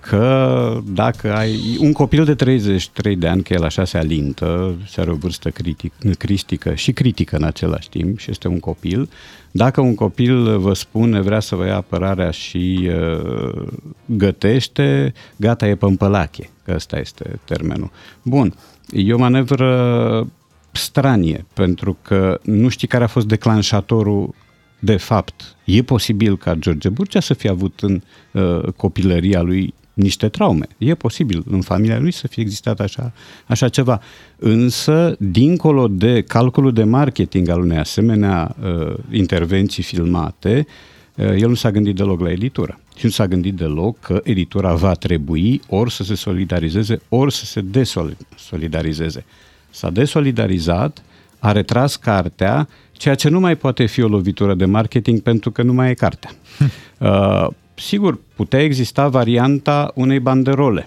că 0.00 0.78
dacă 0.84 1.34
ai 1.34 1.76
un 1.80 1.92
copil 1.92 2.24
de 2.24 2.34
33 2.34 3.16
de 3.16 3.28
ani, 3.28 3.42
că 3.42 3.52
el 3.52 3.64
așa 3.64 3.84
se 3.84 3.98
alintă, 3.98 4.74
se 4.88 5.00
are 5.00 5.10
o 5.10 5.14
vârstă 5.14 5.50
critic, 5.50 5.92
cristică 6.18 6.74
și 6.74 6.92
critică 6.92 7.36
în 7.36 7.42
același 7.42 7.88
timp 7.88 8.18
și 8.18 8.30
este 8.30 8.48
un 8.48 8.60
copil, 8.60 9.08
dacă 9.50 9.80
un 9.80 9.94
copil 9.94 10.58
vă 10.58 10.74
spune 10.74 11.20
vrea 11.20 11.40
să 11.40 11.54
vă 11.54 11.66
ia 11.66 11.76
apărarea 11.76 12.30
și 12.30 12.90
uh, 12.92 13.62
gătește, 14.06 15.12
gata, 15.36 15.68
e 15.68 15.74
pămpălache, 15.74 16.50
că 16.64 16.72
ăsta 16.74 16.98
este 16.98 17.40
termenul. 17.44 17.90
Bun, 18.22 18.54
e 18.92 19.12
o 19.12 19.18
manevră 19.18 20.26
stranie, 20.72 21.46
pentru 21.54 21.96
că 22.02 22.40
nu 22.42 22.68
știi 22.68 22.88
care 22.88 23.04
a 23.04 23.06
fost 23.06 23.26
declanșatorul 23.26 24.34
de 24.78 24.96
fapt. 24.96 25.56
E 25.64 25.82
posibil 25.82 26.36
ca 26.36 26.54
George 26.54 26.88
Burcea 26.88 27.20
să 27.20 27.34
fie 27.34 27.50
avut 27.50 27.80
în 27.80 28.00
uh, 28.32 28.72
copilăria 28.76 29.40
lui 29.40 29.74
niște 29.94 30.28
traume. 30.28 30.66
E 30.78 30.94
posibil 30.94 31.42
în 31.50 31.60
familia 31.60 31.98
lui 31.98 32.12
să 32.12 32.26
fie 32.26 32.42
existat 32.42 32.80
așa, 32.80 33.12
așa 33.46 33.68
ceva. 33.68 34.00
Însă, 34.36 35.16
dincolo 35.18 35.88
de 35.88 36.22
calculul 36.22 36.72
de 36.72 36.84
marketing 36.84 37.48
al 37.48 37.60
unei 37.60 37.78
asemenea 37.78 38.56
uh, 38.62 38.94
intervenții 39.10 39.82
filmate, 39.82 40.66
uh, 41.14 41.24
el 41.26 41.48
nu 41.48 41.54
s-a 41.54 41.70
gândit 41.70 41.94
deloc 41.94 42.20
la 42.20 42.30
editură. 42.30 42.80
Și 42.96 43.04
nu 43.04 43.10
s-a 43.10 43.26
gândit 43.26 43.54
deloc 43.54 44.00
că 44.00 44.20
editura 44.24 44.74
va 44.74 44.92
trebui 44.92 45.60
ori 45.68 45.92
să 45.92 46.02
se 46.02 46.14
solidarizeze, 46.14 47.00
ori 47.08 47.32
să 47.32 47.44
se 47.44 47.60
desolidarizeze. 47.60 49.24
S-a 49.70 49.90
desolidarizat, 49.90 51.02
a 51.38 51.52
retras 51.52 51.96
cartea, 51.96 52.68
ceea 52.92 53.14
ce 53.14 53.28
nu 53.28 53.40
mai 53.40 53.56
poate 53.56 53.86
fi 53.86 54.02
o 54.02 54.08
lovitură 54.08 54.54
de 54.54 54.64
marketing 54.64 55.20
pentru 55.20 55.50
că 55.50 55.62
nu 55.62 55.72
mai 55.72 55.90
e 55.90 55.94
cartea. 55.94 56.30
Uh, 57.00 57.46
sigur, 57.74 58.18
putea 58.36 58.62
exista 58.62 59.08
varianta 59.08 59.92
unei 59.94 60.18
banderole 60.18 60.86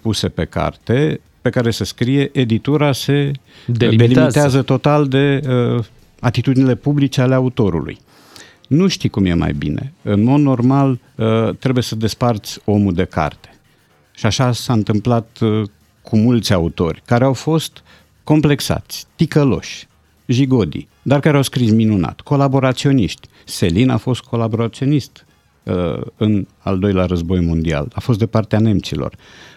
puse 0.00 0.28
pe 0.28 0.44
carte, 0.44 1.20
pe 1.42 1.50
care 1.50 1.70
se 1.70 1.84
scrie 1.84 2.30
editura 2.32 2.92
se 2.92 3.12
delimitează, 3.66 3.96
delimitează 3.96 4.62
total 4.62 5.08
de 5.08 5.40
uh, 5.48 5.84
atitudinile 6.20 6.74
publice 6.74 7.20
ale 7.20 7.34
autorului. 7.34 7.98
Nu 8.68 8.88
știi 8.88 9.08
cum 9.08 9.24
e 9.24 9.34
mai 9.34 9.52
bine. 9.52 9.92
În 10.02 10.22
mod 10.22 10.40
normal 10.40 10.98
uh, 11.14 11.56
trebuie 11.58 11.82
să 11.82 11.94
desparți 11.94 12.60
omul 12.64 12.92
de 12.92 13.04
carte. 13.04 13.54
Și 14.14 14.26
așa 14.26 14.52
s-a 14.52 14.72
întâmplat 14.72 15.38
uh, 15.40 15.62
cu 16.02 16.16
mulți 16.16 16.52
autori 16.52 17.02
care 17.04 17.24
au 17.24 17.32
fost 17.32 17.82
complexați, 18.30 19.06
ticăloși, 19.16 19.86
jigodii, 20.26 20.88
dar 21.02 21.20
care 21.20 21.36
au 21.36 21.42
scris 21.42 21.70
minunat, 21.70 22.20
colaboraționiști. 22.20 23.28
Selin 23.44 23.90
a 23.90 23.96
fost 23.96 24.20
colaboraționist 24.20 25.26
uh, 25.62 26.00
în 26.16 26.46
al 26.58 26.78
doilea 26.78 27.04
război 27.04 27.40
mondial, 27.40 27.88
a 27.94 28.00
fost 28.00 28.18
de 28.18 28.26
partea 28.26 28.58
nemților. 28.58 29.14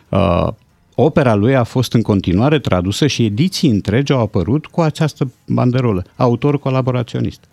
Uh, 0.09 0.47
opera 0.95 1.35
lui 1.35 1.55
a 1.55 1.63
fost 1.63 1.93
în 1.93 2.01
continuare 2.01 2.59
tradusă 2.59 3.07
și 3.07 3.25
ediții 3.25 3.69
întregi 3.69 4.11
au 4.11 4.19
apărut 4.19 4.65
cu 4.65 4.81
această 4.81 5.31
banderolă, 5.47 6.05
autor 6.15 6.59
colaboraționist 6.59 7.43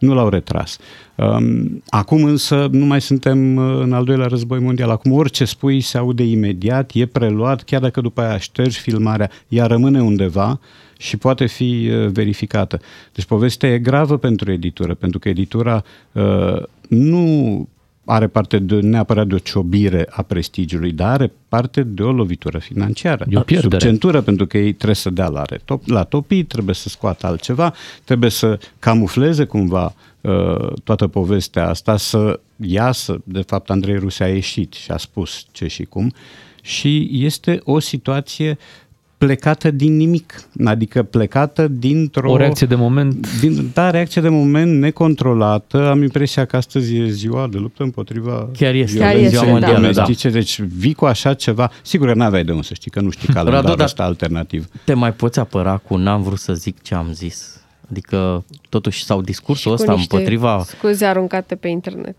nu 0.00 0.14
l-au 0.14 0.28
retras. 0.28 0.78
Um, 1.14 1.82
acum 1.88 2.24
însă 2.24 2.68
nu 2.70 2.84
mai 2.84 3.00
suntem 3.00 3.56
uh, 3.56 3.80
în 3.82 3.92
al 3.92 4.04
doilea 4.04 4.26
război 4.26 4.58
mondial. 4.58 4.90
Acum 4.90 5.12
orice 5.12 5.44
spui 5.44 5.80
se 5.80 5.98
aude 5.98 6.22
imediat, 6.22 6.90
e 6.94 7.06
preluat, 7.06 7.62
chiar 7.62 7.80
dacă 7.80 8.00
după 8.00 8.20
aia 8.20 8.38
ștergi 8.38 8.78
filmarea, 8.78 9.30
ea 9.48 9.66
rămâne 9.66 10.02
undeva 10.02 10.60
și 10.98 11.16
poate 11.16 11.46
fi 11.46 11.90
uh, 11.90 12.06
verificată. 12.06 12.80
Deci 13.12 13.24
povestea 13.24 13.72
e 13.72 13.78
gravă 13.78 14.16
pentru 14.18 14.52
editură, 14.52 14.94
pentru 14.94 15.18
că 15.18 15.28
editura 15.28 15.84
uh, 16.12 16.62
nu 16.88 17.68
are 18.12 18.26
parte 18.26 18.58
de, 18.58 18.74
neapărat 18.80 19.26
de 19.26 19.34
o 19.34 19.38
ciobire 19.38 20.06
a 20.10 20.22
prestigiului, 20.22 20.92
dar 20.92 21.10
are 21.10 21.32
parte 21.48 21.82
de 21.82 22.02
o 22.02 22.12
lovitură 22.12 22.58
financiară. 22.58 23.24
E 23.28 23.36
o 23.36 23.40
pierdere. 23.40 23.70
Sub 23.70 23.88
centură, 23.88 24.20
pentru 24.20 24.46
că 24.46 24.58
ei 24.58 24.72
trebuie 24.72 24.94
să 24.94 25.10
dea 25.10 25.28
la, 25.28 25.42
retop, 25.42 25.86
la 25.86 26.04
topii, 26.04 26.42
trebuie 26.42 26.74
să 26.74 26.88
scoată 26.88 27.26
altceva, 27.26 27.74
trebuie 28.04 28.30
să 28.30 28.58
camufleze 28.78 29.44
cumva 29.44 29.94
uh, 30.20 30.72
toată 30.84 31.06
povestea 31.06 31.68
asta, 31.68 31.96
să 31.96 32.40
iasă, 32.56 33.20
de 33.24 33.42
fapt 33.42 33.70
Andrei 33.70 33.98
Ruse 33.98 34.24
a 34.24 34.28
ieșit 34.28 34.72
și 34.72 34.90
a 34.90 34.96
spus 34.96 35.46
ce 35.52 35.66
și 35.66 35.84
cum, 35.84 36.12
și 36.62 37.08
este 37.12 37.60
o 37.64 37.78
situație 37.78 38.58
plecată 39.26 39.70
din 39.70 39.96
nimic, 39.96 40.42
adică 40.64 41.02
plecată 41.02 41.68
dintr-o... 41.68 42.30
O 42.30 42.36
reacție 42.36 42.66
de 42.66 42.74
moment. 42.74 43.40
Din, 43.40 43.70
da, 43.72 43.90
reacție 43.90 44.22
de 44.22 44.28
moment 44.28 44.78
necontrolată. 44.78 45.88
Am 45.88 46.02
impresia 46.02 46.44
că 46.44 46.56
astăzi 46.56 46.96
e 46.96 47.08
ziua 47.08 47.48
de 47.48 47.58
luptă 47.58 47.82
împotriva 47.82 48.48
Chiar 48.52 48.74
este, 48.74 48.98
Chiar 48.98 49.14
este 49.14 49.28
ziua 49.28 49.44
mondială, 49.44 49.92
da. 49.92 50.06
Deci 50.22 50.60
vii 50.60 50.94
cu 50.94 51.04
așa 51.04 51.34
ceva, 51.34 51.70
sigur 51.82 52.06
că 52.06 52.14
n-aveai 52.14 52.44
de 52.44 52.50
unde 52.50 52.62
să 52.62 52.74
știi, 52.74 52.90
că 52.90 53.00
nu 53.00 53.10
știi 53.10 53.32
calendarul 53.32 53.68
Radu, 53.68 53.82
ăsta 53.82 54.02
alternativ. 54.02 54.66
Te 54.84 54.94
mai 54.94 55.12
poți 55.12 55.38
apăra 55.38 55.76
cu 55.76 55.96
n-am 55.96 56.22
vrut 56.22 56.38
să 56.38 56.54
zic 56.54 56.82
ce 56.82 56.94
am 56.94 57.12
zis. 57.12 57.60
Adică, 57.90 58.44
totuși, 58.68 59.04
sau 59.04 59.22
discursul 59.22 59.72
ăsta 59.72 59.92
împotriva... 59.92 60.62
scuze 60.66 61.04
aruncate 61.04 61.54
pe 61.54 61.68
internet. 61.68 62.16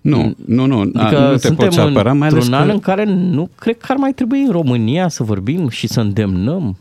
Nu, 0.00 0.34
nu, 0.44 0.66
nu, 0.66 0.80
adică 0.80 1.30
nu 1.30 1.36
te 1.36 1.52
poți 1.52 1.78
apăra, 1.78 2.12
mai 2.12 2.28
ales 2.28 2.44
un 2.44 2.50
că... 2.50 2.56
an 2.56 2.68
în 2.68 2.78
care 2.78 3.04
nu 3.04 3.50
cred 3.58 3.78
că 3.78 3.86
ar 3.88 3.96
mai 3.96 4.12
trebui 4.12 4.40
în 4.40 4.50
România 4.50 5.08
să 5.08 5.22
vorbim 5.22 5.68
și 5.68 5.86
să 5.86 6.00
îndemnăm 6.00 6.76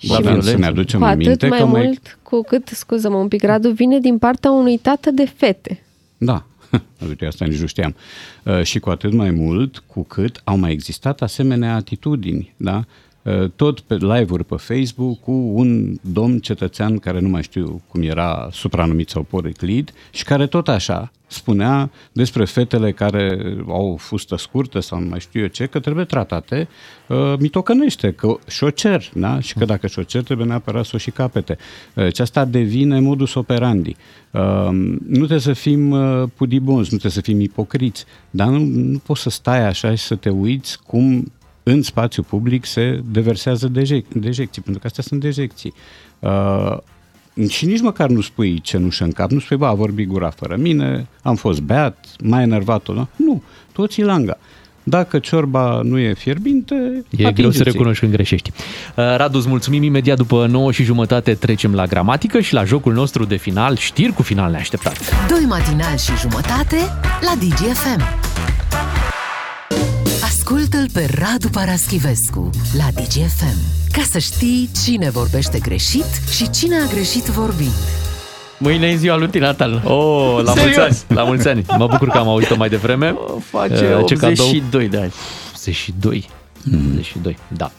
la 0.00 0.20
da, 0.20 0.40
să 0.40 0.56
ne 0.56 0.66
aducem 0.66 1.00
cu 1.00 1.04
aminte 1.04 1.30
atât 1.30 1.48
mai 1.48 1.58
că 1.58 1.64
mult 1.64 1.82
mai... 1.82 1.98
cu 2.22 2.42
cât, 2.42 2.68
scuză-mă 2.68 3.16
un 3.16 3.28
pic, 3.28 3.42
Radu, 3.42 3.70
vine 3.70 3.98
din 3.98 4.18
partea 4.18 4.50
unui 4.50 4.78
tată 4.78 5.10
de 5.10 5.24
fete. 5.36 5.82
Da, 6.18 6.44
uite, 7.08 7.26
asta 7.26 7.44
nici 7.44 7.60
nu 7.60 7.66
știam. 7.66 7.94
Uh, 8.42 8.62
și 8.62 8.78
cu 8.78 8.90
atât 8.90 9.12
mai 9.12 9.30
mult 9.30 9.82
cu 9.86 10.02
cât 10.02 10.40
au 10.44 10.58
mai 10.58 10.72
existat 10.72 11.22
asemenea 11.22 11.74
atitudini, 11.74 12.54
da? 12.56 12.84
Uh, 13.24 13.50
tot 13.56 13.80
pe 13.80 13.94
live-uri 13.94 14.44
pe 14.44 14.56
Facebook 14.56 15.20
cu 15.20 15.32
un 15.32 15.96
domn 16.00 16.38
cetățean 16.38 16.98
care 16.98 17.20
nu 17.20 17.28
mai 17.28 17.42
știu 17.42 17.82
cum 17.88 18.02
era 18.02 18.48
supranumit 18.52 19.08
sau 19.08 19.22
poriclit 19.22 19.92
și 20.10 20.24
care 20.24 20.46
tot 20.46 20.68
așa 20.68 21.10
spunea 21.34 21.90
despre 22.12 22.44
fetele 22.44 22.92
care 22.92 23.38
au 23.68 23.96
fustă 24.00 24.36
scurtă 24.36 24.80
sau 24.80 24.98
nu 24.98 25.08
mai 25.08 25.20
știu 25.20 25.40
eu 25.40 25.46
ce, 25.46 25.66
că 25.66 25.80
trebuie 25.80 26.04
tratate 26.04 26.68
uh, 27.08 27.34
mitocănește, 27.38 28.12
că 28.12 28.36
și-o 28.48 28.70
cer, 28.70 29.10
da? 29.14 29.40
și 29.40 29.54
că 29.54 29.64
dacă 29.64 29.86
și-o 29.86 30.02
cer 30.02 30.22
trebuie 30.22 30.46
neapărat 30.46 30.84
să 30.84 30.92
o 30.94 30.98
și 30.98 31.10
capete. 31.10 31.58
Uh, 31.94 32.14
și 32.14 32.20
asta 32.20 32.44
devine 32.44 33.00
modus 33.00 33.34
operandi. 33.34 33.96
Uh, 34.30 34.68
nu 35.06 35.16
trebuie 35.16 35.38
să 35.38 35.52
fim 35.52 35.90
uh, 35.90 36.28
pudibonzi, 36.36 36.92
nu 36.92 36.98
trebuie 36.98 37.10
să 37.10 37.20
fim 37.20 37.40
ipocriți, 37.40 38.04
dar 38.30 38.48
nu, 38.48 38.58
nu 38.64 38.98
poți 38.98 39.22
să 39.22 39.30
stai 39.30 39.66
așa 39.66 39.94
și 39.94 40.02
să 40.04 40.14
te 40.14 40.28
uiți 40.28 40.78
cum 40.86 41.32
în 41.64 41.82
spațiu 41.82 42.22
public 42.22 42.64
se 42.64 43.00
deversează 43.10 43.68
dejec- 43.68 44.12
dejecții, 44.12 44.62
pentru 44.62 44.80
că 44.80 44.86
astea 44.86 45.02
sunt 45.02 45.20
dejecții. 45.20 45.74
Uh, 46.18 46.76
și 47.48 47.66
nici 47.66 47.80
măcar 47.80 48.08
nu 48.08 48.20
spui 48.20 48.60
cenușă 48.60 49.04
în 49.04 49.12
cap, 49.12 49.30
nu 49.30 49.38
spui, 49.38 49.56
ba, 49.56 49.68
a 49.68 49.74
vorbit 49.74 50.08
gura 50.08 50.30
fără 50.30 50.56
mine, 50.56 51.06
am 51.22 51.34
fost 51.34 51.60
beat, 51.60 52.06
mai 52.22 52.42
enervat-o, 52.42 52.92
nu? 52.92 53.08
Nu, 53.16 53.42
toți 53.72 54.02
langa. 54.02 54.38
Dacă 54.86 55.18
ciorba 55.18 55.80
nu 55.82 55.98
e 55.98 56.14
fierbinte, 56.14 57.04
E 57.16 57.32
greu 57.32 57.50
să 57.50 57.62
recunoști 57.62 58.00
când 58.00 58.12
greșești. 58.12 58.50
Uh, 58.54 59.04
Radu, 59.16 59.38
îți 59.38 59.48
mulțumim 59.48 59.82
imediat 59.82 60.16
după 60.16 60.46
9 60.46 60.72
și 60.72 60.82
jumătate 60.82 61.34
trecem 61.34 61.74
la 61.74 61.86
gramatică 61.86 62.40
și 62.40 62.54
la 62.54 62.64
jocul 62.64 62.92
nostru 62.92 63.24
de 63.24 63.36
final, 63.36 63.76
știri 63.76 64.12
cu 64.12 64.22
final 64.22 64.50
neașteptat. 64.50 65.28
Doi 65.28 65.44
matinali 65.48 65.98
și 65.98 66.16
jumătate 66.16 66.76
la 67.20 67.34
DGFM. 67.38 68.02
Ascultă-l 70.46 70.86
pe 70.92 71.08
Radu 71.18 71.48
Paraschivescu 71.48 72.50
la 72.76 72.84
DGFM 73.02 73.58
ca 73.92 74.02
să 74.10 74.18
știi 74.18 74.70
cine 74.84 75.10
vorbește 75.10 75.58
greșit 75.58 76.04
și 76.36 76.50
cine 76.50 76.76
a 76.76 76.86
greșit 76.92 77.24
vorbind. 77.24 77.72
Mâine 78.58 78.86
e 78.86 78.96
ziua 78.96 79.16
lui 79.16 79.28
Natal. 79.38 79.82
Oh, 79.84 80.40
la 80.44 80.52
mulți 80.54 80.60
Serios? 80.60 80.78
ani, 80.84 80.96
la 81.08 81.24
mulți 81.24 81.48
ani. 81.48 81.64
Mă 81.78 81.86
bucur 81.86 82.08
că 82.08 82.18
am 82.18 82.28
auzit-o 82.28 82.56
mai 82.56 82.68
devreme. 82.68 83.14
Face 83.50 83.94
Uh, 83.94 84.06
ce 84.06 84.14
cadou? 84.14 84.46
82 84.46 84.88
de 84.88 84.96
ani. 84.96 85.12
82. 85.54 86.28
82, 86.94 87.36
da. 87.48 87.70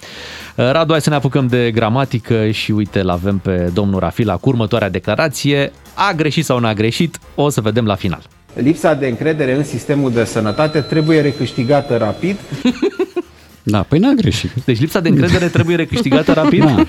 Uh, 0.56 0.72
Radu, 0.72 0.92
hai 0.92 1.02
să 1.02 1.10
ne 1.10 1.16
apucăm 1.16 1.48
de 1.48 1.72
gramatică 1.72 2.50
și 2.52 2.72
uite, 2.72 3.02
l 3.02 3.10
avem 3.10 3.38
pe 3.38 3.70
domnul 3.74 4.00
Rafila 4.00 4.38
cu 4.38 4.50
următoarea 4.50 4.90
declarație. 4.90 5.72
A 5.94 6.14
greșit 6.14 6.46
sau 6.46 6.60
n-a 6.60 6.74
greșit? 6.74 7.20
O 7.36 7.50
să 7.50 7.62
vedem 7.62 7.86
la 7.86 7.96
final. 7.96 8.22
Lipsa 8.56 8.94
de 8.94 9.08
încredere 9.08 9.56
în 9.56 9.64
sistemul 9.64 10.12
de 10.12 10.24
sănătate 10.24 10.80
trebuie 10.80 11.22
recâștigată 11.22 11.98
rapid. 11.98 12.36
Da, 13.68 13.82
păi 13.82 14.00
n-a 14.00 14.12
greșit. 14.14 14.50
Deci 14.66 14.80
lipsa 14.80 15.00
de 15.00 15.10
încredere 15.10 15.46
trebuie 15.48 15.76
recâștigată 15.76 16.34
rapid? 16.34 16.64
Da. 16.64 16.84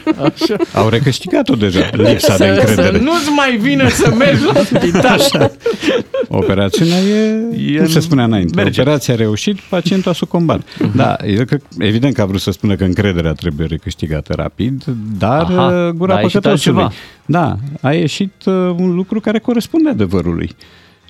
Au 0.75 0.89
recâștigat-o 0.89 1.55
deja, 1.55 1.91
lipsa 1.93 2.11
de 2.11 2.19
Să, 2.19 2.37
să 2.37 2.45
încredere. 2.45 2.99
nu-ți 3.05 3.31
mai 3.37 3.57
vină 3.57 3.89
să 3.89 4.15
mergi 4.19 4.45
la 4.45 4.63
spital. 4.65 5.53
Operațiunea 6.29 6.99
e, 6.99 7.31
E 7.57 7.75
e 7.75 7.77
cum 7.77 7.87
se 7.89 8.01
spunea 8.01 8.25
înainte, 8.25 8.63
merge. 8.63 8.81
operația 8.81 9.15
a 9.15 9.17
reușit, 9.17 9.59
pacientul 9.61 10.11
a 10.11 10.15
sucombat. 10.15 10.61
Da, 10.95 11.17
eu 11.27 11.45
cred, 11.45 11.63
evident 11.79 12.15
că 12.15 12.21
a 12.23 12.25
vrut 12.25 12.41
să 12.41 12.51
spună 12.51 12.75
că 12.75 12.85
încrederea 12.85 13.33
trebuie 13.33 13.67
recâștigată 13.67 14.33
rapid, 14.37 14.85
dar 15.19 15.43
Aha, 15.43 15.67
Aha, 15.67 15.91
gura 15.97 16.13
dar 16.13 16.19
a 16.19 16.21
ieșit 16.23 16.41
păcătosului. 16.41 16.83
altceva. 16.83 17.03
Da, 17.27 17.57
a 17.81 17.93
ieșit 17.93 18.33
uh, 18.45 18.55
un 18.55 18.95
lucru 18.95 19.21
care 19.21 19.39
corespunde 19.39 19.89
adevărului 19.89 20.51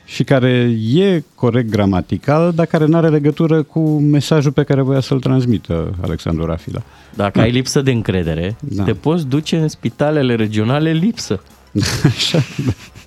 și 0.09 0.25
care 0.25 0.77
e 0.95 1.23
corect 1.35 1.71
gramatical, 1.71 2.53
dar 2.55 2.67
care 2.67 2.85
nu 2.87 2.97
are 2.97 3.09
legătură 3.09 3.63
cu 3.63 3.81
mesajul 3.99 4.53
pe 4.53 4.63
care 4.63 4.81
voia 4.83 5.01
să-l 5.01 5.21
transmită 5.21 5.95
Alexandru 6.03 6.45
Rafila. 6.47 6.83
Dacă 7.15 7.41
ai 7.41 7.51
lipsă 7.51 7.81
de 7.83 7.91
încredere, 7.91 8.57
Da. 8.61 8.83
te 8.85 8.93
poți 8.93 9.27
duce 9.27 9.57
în 9.57 9.69
spitalele 9.69 10.35
regionale 10.35 10.93
lipsă. 10.93 11.43
Așa, 12.05 12.43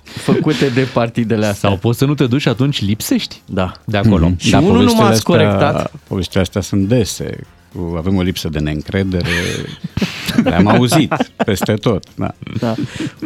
Făcute 0.02 0.68
de 0.68 0.86
partidele 0.92 1.46
astea. 1.46 1.68
Sau 1.68 1.78
poți 1.78 1.98
să 1.98 2.04
nu 2.04 2.14
te 2.14 2.26
duci 2.26 2.40
și 2.40 2.48
atunci 2.48 2.82
lipsești 2.82 3.40
Da. 3.46 3.72
de 3.84 3.96
acolo. 3.96 4.26
Mhm. 4.28 4.38
Și 4.38 4.54
unul 4.54 4.82
nu 4.82 4.94
povestele 4.94 5.02
m-a 5.02 5.08
astea- 5.10 5.34
corectat. 5.70 5.92
Poveștile 6.08 6.40
astea 6.40 6.60
sunt 6.60 6.88
dese. 6.88 7.38
Cu, 7.74 7.94
avem 7.96 8.16
o 8.16 8.22
lipsă 8.22 8.48
de 8.48 8.58
neîncredere. 8.58 9.28
Le-am 10.44 10.66
auzit 10.66 11.14
peste 11.36 11.74
tot. 11.74 12.04
Da. 12.14 12.34
Da. 12.60 12.74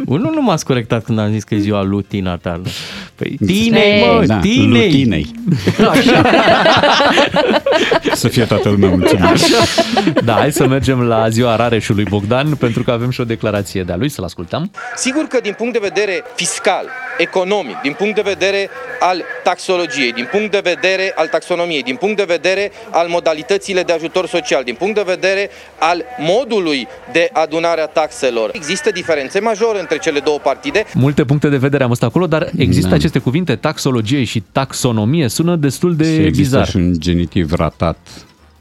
Unul 0.05 0.33
nu 0.33 0.41
m-a 0.41 0.55
corectat 0.63 1.03
când 1.03 1.19
am 1.19 1.31
zis 1.31 1.43
că 1.43 1.55
e 1.55 1.59
ziua 1.59 1.83
lui 1.83 2.03
Tina 2.03 2.37
Turner. 2.37 2.71
Păi, 3.15 3.37
Tinei, 3.45 4.03
mă, 4.05 4.23
da, 4.25 4.39
tinei. 4.39 4.67
lutinei. 4.67 5.31
Așa. 5.89 6.21
Să 8.13 8.27
fie 8.27 8.45
toată 8.45 8.69
lumea 8.69 8.89
mulțumită. 8.89 9.33
da, 10.23 10.33
hai 10.33 10.51
să 10.51 10.67
mergem 10.67 11.01
la 11.01 11.29
ziua 11.29 11.55
Rareșului 11.55 12.03
Bogdan, 12.03 12.55
pentru 12.55 12.83
că 12.83 12.91
avem 12.91 13.09
și 13.09 13.21
o 13.21 13.23
declarație 13.23 13.83
de-a 13.83 13.95
lui, 13.95 14.09
să-l 14.09 14.23
ascultăm. 14.23 14.71
Sigur 14.95 15.23
că 15.23 15.39
din 15.41 15.53
punct 15.57 15.73
de 15.73 15.79
vedere 15.81 16.23
fiscal, 16.35 16.85
economic, 17.17 17.81
din 17.81 17.93
punct 17.93 18.15
de 18.15 18.21
vedere 18.25 18.69
al 18.99 19.23
taxologiei, 19.43 20.11
din 20.13 20.27
punct 20.31 20.51
de 20.51 20.59
vedere 20.63 21.13
al 21.15 21.27
taxonomiei, 21.27 21.83
din 21.83 21.95
punct 21.95 22.17
de 22.17 22.23
vedere 22.27 22.71
al 22.91 23.07
modalitățile 23.07 23.83
de 23.83 23.93
ajutor 23.93 24.27
social, 24.35 24.63
din 24.63 24.75
punct 24.75 24.95
de 24.95 25.03
vedere 25.05 25.49
al 25.79 26.03
modului 26.19 26.87
de 27.11 27.29
adunare 27.33 27.81
a 27.81 27.85
taxelor, 27.85 28.49
există 28.53 28.89
diferențe 28.91 29.39
majore 29.39 29.79
între 29.79 29.97
cele 29.97 30.19
două 30.19 30.37
partide. 30.43 30.83
Multe 30.93 31.23
puncte 31.25 31.49
de 31.49 31.57
vedere 31.57 31.83
am 31.83 31.89
văzut 31.89 32.03
acolo, 32.03 32.27
dar 32.27 32.49
există 32.57 32.89
Da. 32.89 32.95
aceste 32.95 33.19
cuvinte, 33.19 33.55
taxologie 33.55 34.23
și 34.23 34.43
taxonomie, 34.51 35.27
sună 35.27 35.55
destul 35.55 35.95
de 35.95 36.03
Și 36.03 36.21
există 36.25 36.57
bizar. 36.57 36.67
și 36.67 36.75
un 36.75 36.93
genitiv 36.99 37.51
ratat 37.53 37.97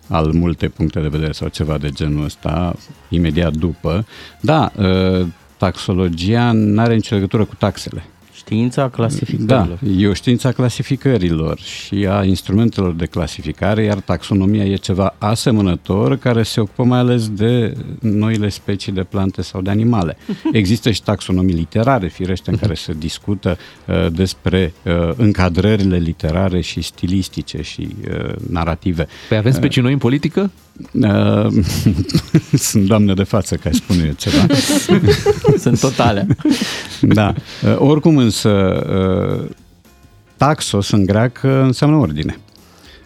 al 0.08 0.30
multe 0.32 0.68
puncte 0.68 1.00
de 1.00 1.08
vedere 1.08 1.32
sau 1.32 1.48
ceva 1.48 1.78
de 1.78 1.88
genul 1.90 2.24
ăsta, 2.24 2.74
imediat 3.08 3.52
după. 3.52 4.06
Da, 4.40 4.72
ă, 4.78 5.26
taxologia 5.56 6.50
nu 6.52 6.80
are 6.80 6.94
nicio 6.94 7.14
legătură 7.14 7.44
cu 7.44 7.54
taxele. 7.58 8.04
Știința 8.44 8.82
Da, 8.82 8.88
clasificărilor. 8.88 9.78
e 9.96 10.08
o 10.08 10.12
știință 10.12 10.48
a 10.48 10.52
clasificărilor 10.52 11.58
și 11.58 12.06
a 12.10 12.24
instrumentelor 12.24 12.92
de 12.92 13.06
clasificare, 13.06 13.82
iar 13.82 13.98
taxonomia 14.00 14.64
e 14.64 14.74
ceva 14.74 15.14
asemănător 15.18 16.16
care 16.16 16.42
se 16.42 16.60
ocupă 16.60 16.82
mai 16.84 16.98
ales 16.98 17.28
de 17.28 17.72
noile 18.00 18.48
specii 18.48 18.92
de 18.92 19.02
plante 19.02 19.42
sau 19.42 19.60
de 19.62 19.70
animale. 19.70 20.16
Există 20.52 20.90
și 20.90 21.02
taxonomii 21.02 21.54
literare, 21.54 22.08
firește, 22.08 22.50
în 22.50 22.56
care 22.56 22.74
se 22.74 22.94
discută 22.98 23.58
uh, 23.86 24.06
despre 24.12 24.72
uh, 24.82 24.92
încadrările 25.16 25.96
literare 25.96 26.60
și 26.60 26.80
stilistice 26.80 27.62
și 27.62 27.88
uh, 28.10 28.32
narrative. 28.50 29.06
Păi 29.28 29.36
avem 29.36 29.52
specii 29.52 29.82
noi 29.82 29.92
în 29.92 29.98
politică? 29.98 30.50
Uh, 30.92 31.46
sunt 32.68 32.86
doamne 32.86 33.14
de 33.14 33.22
față, 33.22 33.54
ca 33.54 33.70
spune 33.72 34.04
eu 34.06 34.12
ceva. 34.12 34.46
Sunt 35.58 35.80
totale. 35.80 36.26
Da. 37.00 37.34
Uh, 37.64 37.76
Oricum 37.78 38.30
însă, 38.34 38.50
uh, 39.40 39.50
taxos 40.36 40.90
în 40.90 41.04
greacă 41.04 41.62
înseamnă 41.62 41.96
ordine. 41.96 42.38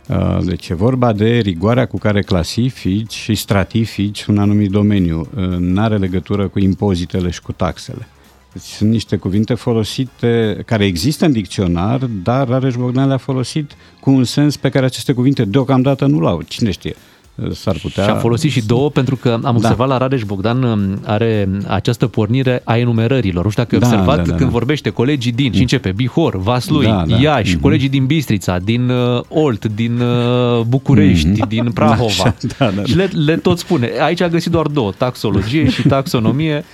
Uh, 0.08 0.38
Deci 0.44 0.68
e 0.68 0.74
vorba 0.74 1.12
de 1.12 1.38
rigoarea 1.38 1.86
cu 1.86 1.98
care 1.98 2.22
clasifici 2.22 3.12
și 3.12 3.34
stratifici 3.34 4.24
un 4.24 4.38
anumit 4.38 4.70
domeniu. 4.70 5.28
Nu 5.58 5.80
are 5.80 5.96
legătură 5.96 6.48
cu 6.48 6.58
impozitele 6.58 7.30
și 7.30 7.42
cu 7.42 7.52
taxele. 7.52 8.08
Deci 8.52 8.62
sunt 8.62 8.90
niște 8.90 9.16
cuvinte 9.16 9.54
folosite, 9.54 10.62
care 10.66 10.84
există 10.84 11.24
în 11.24 11.32
dicționar, 11.32 12.04
dar 12.04 12.48
Rareș 12.48 12.74
Bogdan 12.74 13.08
le-a 13.08 13.16
folosit 13.16 13.72
cu 14.00 14.10
un 14.10 14.24
sens 14.24 14.56
pe 14.56 14.68
care 14.68 14.84
aceste 14.84 15.12
cuvinte 15.12 15.44
deocamdată 15.44 16.06
nu 16.06 16.20
l-au. 16.20 16.42
Cine 16.42 16.70
știe? 16.70 16.94
Uh, 17.44 17.50
S-ar 17.52 17.76
putea... 17.82 18.04
Și 18.04 18.10
am 18.10 18.18
folosit 18.18 18.50
și 18.50 18.66
două 18.66 18.90
pentru 18.90 19.16
că 19.16 19.38
am 19.42 19.56
observat 19.56 19.88
la 19.88 19.96
Rareș 19.96 20.22
Bogdan 20.22 20.62
um, 20.62 20.98
are 21.04 21.48
această 21.66 22.06
pornire 22.06 22.60
a 22.64 22.76
enumerărilor. 22.76 23.44
Nu 23.44 23.50
știu 23.50 23.62
dacă 23.62 23.74
ai 23.74 23.80
Da, 23.80 23.86
observat 23.86 24.16
da, 24.16 24.22
da, 24.22 24.28
când 24.36 24.40
da. 24.50 24.56
vorbește 24.58 24.90
colegii 24.90 25.32
din 25.32 25.52
și 25.52 25.60
începe 25.60 25.92
Bihor, 25.92 26.36
Vaslui, 26.36 26.84
Da, 26.84 27.04
da. 27.08 27.16
Iași, 27.16 27.52
Mhm. 27.52 27.62
colegii 27.62 27.88
din 27.88 28.06
Bistrița, 28.06 28.58
din 28.58 28.88
uh, 28.88 29.20
Olt, 29.28 29.64
din 29.64 30.00
uh, 30.00 30.60
București, 30.66 31.28
din 31.48 31.70
Prahova. 31.74 32.04
Așa, 32.06 32.34
da, 32.58 32.70
da, 32.70 32.84
Și 32.84 32.96
le, 32.96 33.10
le 33.12 33.36
tot 33.36 33.58
spune. 33.58 33.90
Aici 34.00 34.20
a 34.20 34.28
găsit 34.28 34.50
doar 34.50 34.66
două, 34.66 34.92
taxologie 34.96 35.68
și 35.70 35.82
taxonomie. 35.88 36.64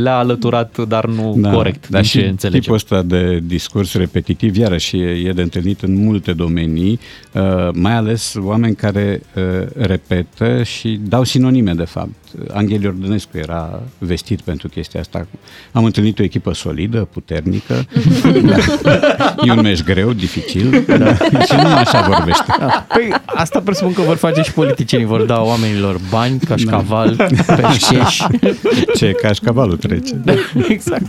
Le-a 0.00 0.16
alăturat, 0.18 0.88
dar 0.88 1.06
nu 1.06 1.34
Da, 1.36 1.50
corect, 1.50 1.88
dar 1.88 2.00
din 2.00 2.10
și 2.10 2.18
ce 2.18 2.26
înțelegem. 2.26 2.60
tipul 2.60 2.74
ăsta 2.74 3.02
de 3.02 3.40
discurs 3.46 3.94
repetitiv, 3.94 4.56
iarăși 4.56 4.96
e, 4.96 5.08
e 5.28 5.32
de 5.32 5.42
întâlnit 5.42 5.80
în 5.80 5.94
multe 6.04 6.32
domenii, 6.32 7.00
uh, 7.32 7.68
mai 7.72 7.94
ales 7.94 8.34
oameni 8.38 8.74
care 8.74 9.22
uh, 9.34 9.66
repetă 9.76 10.62
și 10.62 11.00
dau 11.08 11.24
sinonime, 11.24 11.72
de 11.72 11.84
fapt. 11.84 12.10
Angel 12.52 12.82
Iordănescu 12.82 13.36
era 13.38 13.82
vestit 13.98 14.40
pentru 14.40 14.68
chestia 14.68 15.00
asta. 15.00 15.26
Am 15.72 15.84
întâlnit 15.84 16.18
o 16.18 16.22
echipă 16.22 16.52
solidă, 16.54 17.08
puternică, 17.12 17.84
da. 18.42 19.34
e 19.46 19.50
un 19.50 19.60
meci 19.60 19.82
greu, 19.82 20.12
dificil, 20.12 20.84
da. 20.86 21.14
și 21.44 21.54
nu 21.62 21.74
așa 21.74 22.00
vorbește. 22.00 22.44
Păi 22.88 23.12
asta 23.24 23.60
presupun 23.64 23.92
că 23.92 24.00
vor 24.02 24.16
face 24.16 24.42
și 24.42 24.52
politicienii, 24.52 25.06
vor 25.06 25.22
da 25.22 25.40
oamenilor 25.40 26.00
bani, 26.10 26.38
cașcaval, 26.38 27.14
Da. 27.14 27.26
peșcheș. 27.54 28.20
Ce 28.96 29.10
cașcavalul 29.10 29.76
trece. 29.76 30.20
exact. 30.68 31.06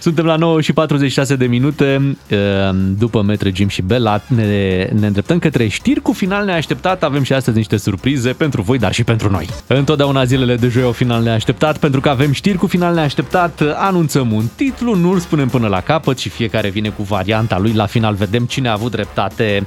Suntem 0.00 0.24
la 0.24 0.36
9 0.36 0.60
și 0.60 0.72
46 0.72 1.36
de 1.36 1.46
minute. 1.46 2.16
Ehm, 2.28 2.96
După 2.98 3.22
Metre 3.22 3.52
Jim 3.54 3.68
și 3.68 3.82
Bella 3.82 4.20
ne, 4.28 4.88
ne 4.98 5.06
îndreptăm 5.06 5.38
către 5.38 5.68
știri 5.68 6.00
cu 6.00 6.12
final 6.12 6.44
neașteptat. 6.44 7.02
Avem 7.02 7.22
și 7.22 7.32
astăzi 7.32 7.56
niște 7.56 7.76
surprize 7.76 8.30
pentru 8.32 8.62
voi, 8.62 8.78
dar 8.78 8.92
și 8.92 9.04
pentru 9.04 9.30
noi. 9.30 9.46
Întotdeauna 9.66 10.24
zilele 10.42 10.60
de 10.60 10.68
joi 10.68 10.82
au 10.82 10.92
final 10.92 11.22
neașteptat, 11.22 11.78
pentru 11.78 12.00
că 12.00 12.08
avem 12.08 12.32
știri 12.32 12.58
cu 12.58 12.66
final 12.66 12.94
neașteptat. 12.94 13.62
Anunțăm 13.76 14.32
un 14.32 14.44
titlu, 14.56 14.94
nu-l 14.94 15.18
spunem 15.18 15.48
până 15.48 15.68
la 15.68 15.80
capăt 15.80 16.18
și 16.18 16.28
fiecare 16.28 16.68
vine 16.68 16.88
cu 16.88 17.02
varianta 17.02 17.58
lui. 17.58 17.72
La 17.72 17.86
final 17.86 18.14
vedem 18.14 18.44
cine 18.44 18.68
a 18.68 18.72
avut 18.72 18.90
dreptate. 18.90 19.66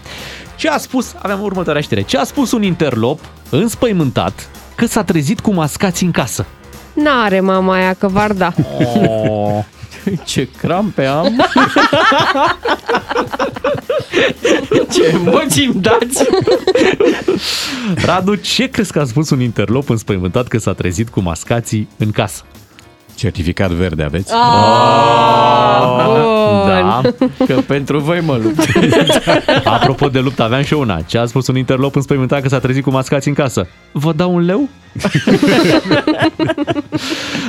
Ce 0.55 0.69
a 0.69 0.77
spus, 0.77 1.13
aveam 1.17 1.41
următoarea 1.41 1.81
știre, 1.81 2.01
ce 2.01 2.17
a 2.17 2.23
spus 2.23 2.51
un 2.51 2.63
interlop 2.63 3.19
înspăimântat 3.49 4.49
că 4.75 4.85
s-a 4.85 5.03
trezit 5.03 5.39
cu 5.39 5.53
mascați 5.53 6.03
în 6.03 6.11
casă. 6.11 6.45
N-are 6.93 7.39
mama 7.39 7.73
aia 7.73 7.93
că 7.93 8.07
v-ar 8.07 8.31
da. 8.31 8.53
Oh. 8.79 9.63
Ce 10.26 10.48
crampe 10.58 11.06
am! 11.06 11.46
Ce 14.94 15.06
emoții 15.06 15.65
îmi 15.65 15.82
dați! 15.82 16.24
Radu, 17.96 18.36
ce 18.36 18.70
crezi 18.70 18.91
că 18.91 19.00
a 19.00 19.06
spus 19.06 19.30
un 19.30 19.39
interlop 19.39 19.89
înspăimântat 19.89 20.48
că 20.48 20.58
s-a 20.58 20.74
trezit 20.74 21.10
cu 21.10 21.20
mascații 21.20 21.88
în 21.98 22.12
casă? 22.12 22.44
Certificat 23.15 23.69
verde 23.69 24.04
aveți? 24.04 24.34
Ah, 24.34 26.06
bun. 26.06 26.23
Da. 26.67 27.01
Că 27.45 27.54
pentru 27.67 27.99
voi 27.99 28.21
mă 28.21 28.39
lupt. 28.43 28.67
Apropo 29.65 30.08
de 30.08 30.19
luptă, 30.19 30.43
aveam 30.43 30.63
și 30.63 30.73
eu 30.73 30.80
una. 30.80 31.01
Ce 31.01 31.17
a 31.17 31.25
spus 31.25 31.47
un 31.47 31.58
interlop 31.58 31.95
înspăimântat 31.95 32.41
că 32.41 32.47
s-a 32.47 32.60
trezit 32.60 32.84
cu 32.84 32.89
mascați 32.91 33.28
în 33.28 33.34
casă? 33.34 33.67
Vă 33.91 34.13
dau 34.13 34.34
un 34.36 34.45
leu? 34.45 34.69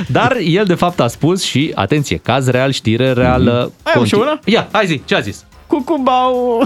Dar 0.07 0.37
el 0.43 0.65
de 0.65 0.73
fapt 0.73 0.99
a 0.99 1.07
spus 1.07 1.43
și, 1.43 1.71
atenție, 1.75 2.17
caz 2.17 2.47
real, 2.47 2.71
știre 2.71 3.11
reală. 3.11 3.71
Ai, 3.83 3.93
am 3.95 4.03
și 4.03 4.13
una? 4.15 4.39
Ia, 4.45 4.67
hai 4.71 4.85
zi, 4.85 5.01
ce 5.05 5.15
a 5.15 5.19
zis? 5.19 5.45
Cucubau! 5.67 6.63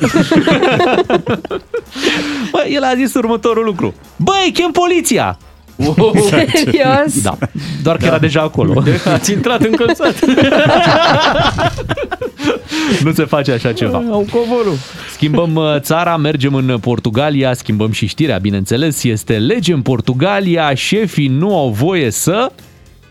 Bă, 2.51 2.65
el 2.69 2.83
a 2.83 2.93
zis 2.95 3.13
următorul 3.13 3.65
lucru. 3.65 3.93
Băi, 4.15 4.51
chem 4.53 4.71
poliția! 4.71 5.37
Serios? 6.53 7.21
Da, 7.23 7.37
doar 7.83 7.97
că 7.97 8.05
era 8.05 8.19
deja 8.19 8.41
acolo. 8.41 8.83
Ați 9.13 9.31
intrat 9.31 9.61
în 9.61 9.71
colțat. 9.71 10.19
Nu 13.03 13.11
se 13.11 13.25
face 13.25 13.51
așa 13.51 13.73
ceva. 13.73 14.03
Au 14.11 14.25
covorul. 14.31 14.77
Schimbăm 15.11 15.55
uh, 15.55 15.75
țara, 15.79 16.17
mergem 16.17 16.53
în 16.53 16.77
Portugalia, 16.81 17.53
schimbăm 17.53 17.91
și 17.91 18.05
știrea, 18.05 18.37
bineînțeles. 18.37 19.03
Este 19.03 19.37
lege 19.37 19.73
în 19.73 19.81
Portugalia, 19.81 20.73
șefii 20.73 21.27
nu 21.27 21.57
au 21.57 21.69
voie 21.69 22.09
să... 22.09 22.51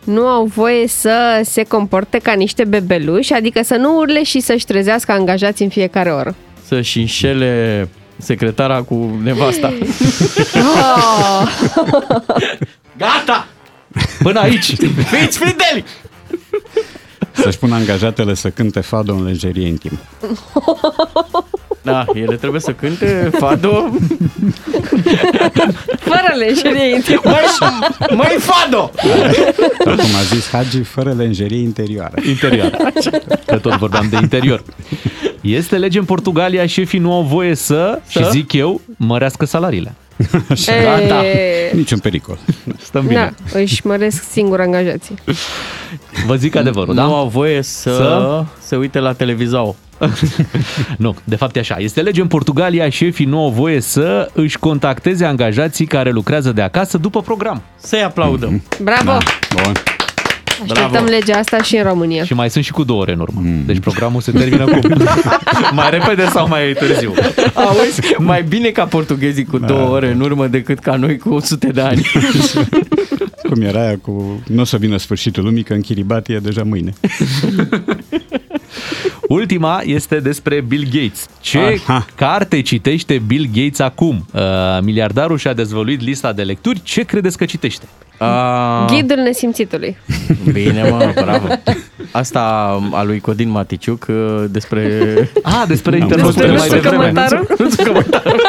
Nu 0.05 0.27
au 0.27 0.45
voie 0.45 0.87
să 0.89 1.41
se 1.45 1.63
comporte 1.63 2.19
ca 2.19 2.33
niște 2.33 2.65
bebeluși, 2.65 3.33
adică 3.33 3.63
să 3.63 3.75
nu 3.75 3.97
urle 3.97 4.23
și 4.23 4.41
să-și 4.41 4.65
trezească 4.65 5.13
angajați 5.13 5.63
în 5.63 5.69
fiecare 5.69 6.11
oră. 6.11 6.35
Să-și 6.67 6.99
înșele 6.99 7.89
secretara 8.21 8.83
cu 8.83 9.21
nevasta. 9.23 9.73
Oh, 10.55 11.49
Gata! 12.99 13.47
Până 14.23 14.41
aici. 14.41 14.75
Fiți 15.11 15.39
fideli! 15.39 15.85
Să-și 17.33 17.59
pună 17.59 17.75
angajatele 17.75 18.35
să 18.35 18.49
cânte 18.51 18.81
fado 18.81 19.15
în 19.15 19.25
lejerie 19.25 19.67
intim. 19.67 19.99
Da, 21.83 22.05
ele 22.15 22.37
trebuie 22.37 22.61
să 22.61 22.73
cânte 22.73 23.31
fado. 23.39 23.91
fără 25.99 26.35
lejerie 26.37 26.95
intimă. 26.95 27.21
Măi, 27.25 28.17
măi 28.17 28.37
fado! 28.39 28.91
Sau 29.85 29.95
cum 29.95 30.15
a 30.15 30.23
zis 30.35 30.49
Hagi, 30.49 30.83
fără 30.83 31.13
lenjerie 31.13 31.61
interioară. 31.63 32.15
Interior. 32.29 32.77
Că 33.47 33.59
tot 33.59 33.77
vorbeam 33.77 34.09
de 34.09 34.17
interior. 34.21 34.63
Este 35.41 35.77
lege 35.77 35.99
în 35.99 36.05
Portugalia, 36.05 36.67
șefii 36.67 36.99
nu 36.99 37.13
au 37.13 37.23
voie 37.23 37.55
să, 37.55 38.01
și 38.09 38.19
Să? 38.25 38.29
zic 38.31 38.53
eu, 38.53 38.81
mărească 38.97 39.45
salariile. 39.45 39.95
Gata. 40.83 41.25
E, 41.71 41.71
Niciun 41.75 41.99
pericol. 41.99 42.39
Stăm 42.79 43.07
bine. 43.07 43.35
da, 43.53 43.59
își 43.61 43.87
măresc 43.87 44.25
singur 44.31 44.61
angajații. 44.61 45.15
Vă 46.27 46.35
zic 46.37 46.55
adevărul, 46.57 46.95
da? 46.95 47.05
Nu 47.05 47.15
au 47.15 47.29
voie 47.29 47.63
să, 47.63 47.91
Să? 47.91 48.45
se 48.61 48.77
uite 48.77 48.99
la 48.99 49.13
televizor. 49.13 49.75
Nu, 50.97 51.17
de 51.25 51.37
fapt 51.37 51.57
e 51.57 51.59
așa. 51.59 51.77
Este 51.79 52.01
lege 52.03 52.21
în 52.21 52.27
Portugalia, 52.27 52.89
șefii 52.89 53.25
nu 53.27 53.39
au 53.43 53.51
voie 53.51 53.81
să 53.81 54.31
își 54.33 54.59
contacteze 54.59 55.25
angajații 55.25 55.87
care 55.87 56.11
lucrează 56.11 56.53
de 56.53 56.63
acasă 56.63 56.99
după 56.99 57.21
program. 57.21 57.63
Să-i 57.77 58.03
aplaudăm. 58.03 58.63
Bravo! 58.83 59.05
Da. 59.05 59.19
Bun. 59.63 59.73
Așteptăm 60.63 60.91
Bravo. 60.91 61.09
legea 61.09 61.37
asta 61.39 61.63
și 61.63 61.77
în 61.77 61.83
România. 61.83 62.25
Și 62.25 62.35
mai 62.35 62.51
sunt 62.51 62.65
și 62.65 62.73
cu 62.73 62.85
două 62.85 63.01
ore 63.01 63.13
în 63.13 63.21
urmă. 63.21 63.41
Deci 63.67 63.79
programul 63.79 64.21
se 64.21 64.33
termină 64.33 64.65
cu... 64.65 64.79
mai 65.73 65.91
repede 65.91 66.27
sau 66.27 66.49
mai 66.49 66.73
târziu? 66.79 67.15
Auzi, 67.55 68.01
mai 68.19 68.43
bine 68.43 68.69
ca 68.69 68.85
portughezii 68.85 69.45
cu 69.45 69.59
două 69.59 69.89
ore 69.89 70.11
în 70.11 70.21
urmă 70.21 70.47
decât 70.47 70.79
ca 70.79 70.97
noi 70.97 71.19
cu 71.19 71.35
100 71.35 71.67
de 71.67 71.81
ani. 71.81 72.03
Cum 73.49 73.63
era 73.63 73.81
aia 73.81 73.99
cu 73.99 74.43
nu 74.47 74.61
o 74.61 74.65
să 74.65 74.77
vină 74.77 74.97
sfârșitul 74.97 75.45
lumii, 75.45 75.63
că 75.63 75.73
în 75.73 75.81
Kiribati 75.81 76.33
e 76.33 76.39
deja 76.39 76.63
mâine. 76.65 76.93
Ultima 79.29 79.81
este 79.85 80.21
despre 80.21 80.61
Bill 80.61 80.85
Gates. 80.85 81.27
Ce 81.41 81.59
Aha. 81.59 82.07
carte 82.15 82.61
citește 82.61 83.23
Bill 83.27 83.49
Gates 83.53 83.79
acum? 83.79 84.27
Uh, 84.33 84.41
miliardarul 84.83 85.39
și-a 85.39 85.53
dezvăluit 85.53 86.01
lista 86.01 86.33
de 86.33 86.43
lecturi. 86.43 86.81
Ce 86.83 87.03
credeți 87.03 87.37
că 87.37 87.45
citește? 87.45 87.85
A, 88.23 88.85
Ghidul 88.85 89.17
nesimțitului. 89.17 89.97
bine, 90.53 90.89
mă, 90.91 91.13
bravo. 91.25 91.47
Asta 92.13 92.41
a 92.93 93.03
lui 93.03 93.21
Codin 93.21 93.51
Maticiuc 93.51 94.07
uh, 94.09 94.45
despre... 94.51 94.83
Ah, 95.43 95.63
despre 95.67 95.95
Am 95.95 96.01
internetul 96.01 96.33
fost 96.33 96.47
mai 96.47 96.57
Nuțu 96.57 96.69
devreme. 96.69 96.97
Cămătaru? 97.05 97.47
Nuțu 97.59 97.83
Cămătaru. 97.83 98.37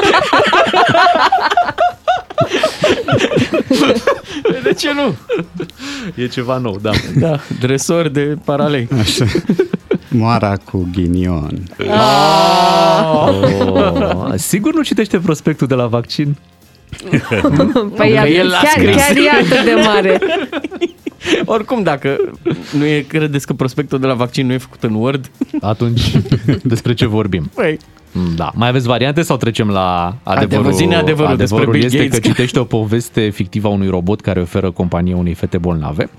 De 4.63 4.73
ce 4.73 4.89
nu? 4.93 5.15
E 6.23 6.27
ceva 6.27 6.57
nou, 6.57 6.77
da. 6.81 6.91
Da, 7.19 7.39
dresor 7.60 8.07
de 8.07 8.38
paralei. 8.45 8.88
Așa. 8.99 9.25
Moara 10.07 10.57
cu 10.57 10.88
ghinion. 10.91 11.63
Oh, 13.13 14.34
sigur 14.36 14.73
nu 14.73 14.81
citește 14.81 15.17
prospectul 15.17 15.67
de 15.67 15.73
la 15.73 15.88
vaccin? 15.88 16.36
Păi 17.97 18.13
Că 18.21 18.27
el 18.27 18.47
l-a 18.47 18.58
chiar, 18.58 18.71
scris. 18.77 18.95
chiar 18.95 19.15
e 19.17 19.30
atât 19.30 19.63
de 19.65 19.73
mare. 19.86 20.19
Oricum, 21.45 21.84
dacă 21.84 22.17
nu 22.77 22.86
e, 22.86 23.06
credeți 23.08 23.45
că 23.45 23.54
prospectul 23.54 23.99
de 23.99 24.08
la 24.08 24.13
vaccin 24.13 24.45
nu 24.45 24.54
e 24.54 24.58
făcut 24.58 24.84
în 24.84 24.93
Word, 24.93 25.32
Atunci, 25.62 26.12
despre 26.63 26.93
ce 26.93 27.06
vorbim? 27.06 27.51
păi, 27.56 27.77
Da. 28.36 28.51
Mai 28.56 28.67
aveți 28.67 28.88
variante 28.88 29.21
sau 29.21 29.38
trecem 29.38 29.69
la 29.69 30.15
adevărul? 30.23 30.56
Adevăr, 30.58 30.73
zi-ne 30.73 30.95
adevărul 30.95 31.36
despre 31.38 31.56
adevărul 31.58 31.73
Bill 31.73 31.86
este 31.86 31.97
Gates. 31.97 32.19
că 32.19 32.27
citește 32.27 32.60
o 32.60 32.63
poveste 32.63 33.30
fictivă 33.30 33.67
a 33.67 33.71
unui 33.71 33.88
robot 33.88 34.21
care 34.21 34.39
oferă 34.41 34.71
companie 34.71 35.13
unei 35.13 35.34
fete 35.34 35.58
bolnave 35.58 36.10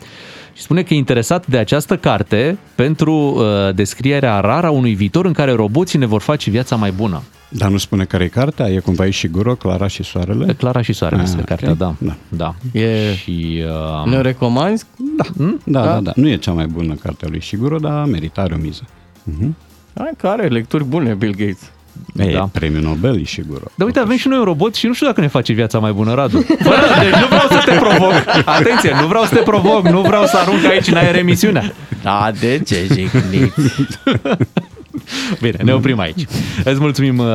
și 0.54 0.62
spune 0.62 0.82
că 0.82 0.94
e 0.94 0.96
interesat 0.96 1.46
de 1.46 1.58
această 1.58 1.96
carte 1.96 2.58
pentru 2.74 3.12
uh, 3.14 3.74
descrierea 3.74 4.40
rară 4.40 4.66
a 4.66 4.70
unui 4.70 4.94
viitor 4.94 5.24
în 5.24 5.32
care 5.32 5.52
roboții 5.52 5.98
ne 5.98 6.06
vor 6.06 6.20
face 6.20 6.50
viața 6.50 6.76
mai 6.76 6.90
bună. 6.90 7.22
Dar 7.48 7.70
nu 7.70 7.76
spune 7.76 8.04
care 8.04 8.24
e 8.24 8.28
cartea? 8.28 8.68
E 8.68 8.78
cumva 8.78 9.10
și 9.10 9.28
Guro, 9.28 9.54
Clara 9.54 9.86
și 9.86 10.02
Soarele? 10.02 10.52
Clara 10.52 10.82
și 10.82 10.92
Soarele 10.92 11.20
Ah, 11.20 11.26
este 11.28 11.40
ok. 11.40 11.46
cartea, 11.46 11.74
da. 11.74 11.94
Da. 11.98 12.14
da. 12.28 12.54
E- 12.80 13.14
Și 13.14 13.62
uh, 14.04 14.10
ne 14.10 14.20
recomanzi? 14.20 14.84
Da, 15.16 15.24
da, 15.64 15.84
da, 15.92 16.00
da. 16.00 16.12
Nu 16.16 16.28
e 16.28 16.36
cea 16.36 16.52
mai 16.52 16.66
bună 16.66 16.94
carte 16.94 17.24
a 17.24 17.28
lui 17.28 17.42
Siguro, 17.42 17.78
dar 17.78 18.04
merită, 18.04 18.40
are 18.40 18.54
o 18.54 18.56
miză. 18.56 18.82
Hai 19.94 20.10
că 20.16 20.26
are 20.26 20.46
lecturi 20.48 20.84
bune 20.84 21.14
Bill 21.14 21.34
Gates. 21.36 21.70
E, 22.16 22.32
Da. 22.32 22.48
premiul 22.52 22.82
Nobel 22.82 23.20
e 23.20 23.24
Siguro. 23.24 23.60
Dar 23.74 23.86
uite, 23.86 23.98
avem 23.98 24.16
și 24.16 24.28
noi 24.28 24.38
un 24.38 24.44
robot 24.44 24.74
și 24.74 24.86
nu 24.86 24.92
știu 24.92 25.06
dacă 25.06 25.20
ne 25.20 25.26
face 25.28 25.52
viața 25.52 25.78
mai 25.78 25.92
bună, 25.92 26.14
Radu. 26.14 26.40
Fără, 26.68 26.80
deci 27.02 27.20
nu 27.20 27.26
vreau 27.26 27.48
să 27.50 27.62
te 27.64 27.72
provoc. 27.74 28.12
Atenție, 28.44 28.94
nu 29.00 29.06
vreau 29.06 29.24
să 29.24 29.34
te 29.34 29.40
provoc, 29.40 29.88
nu 29.88 30.00
vreau 30.00 30.24
să 30.26 30.36
arunc 30.36 30.64
aici 30.64 30.86
în 30.86 30.96
aer 30.96 31.16
emisiunea. 31.16 31.72
Da, 32.02 32.30
de 32.40 32.62
ce 32.66 32.86
jigniți? 32.92 33.60
Bine, 35.40 35.56
ne 35.62 35.72
oprim 35.72 35.98
aici. 35.98 36.24
Îți 36.64 36.80
mulțumim, 36.80 37.18
uh, 37.18 37.26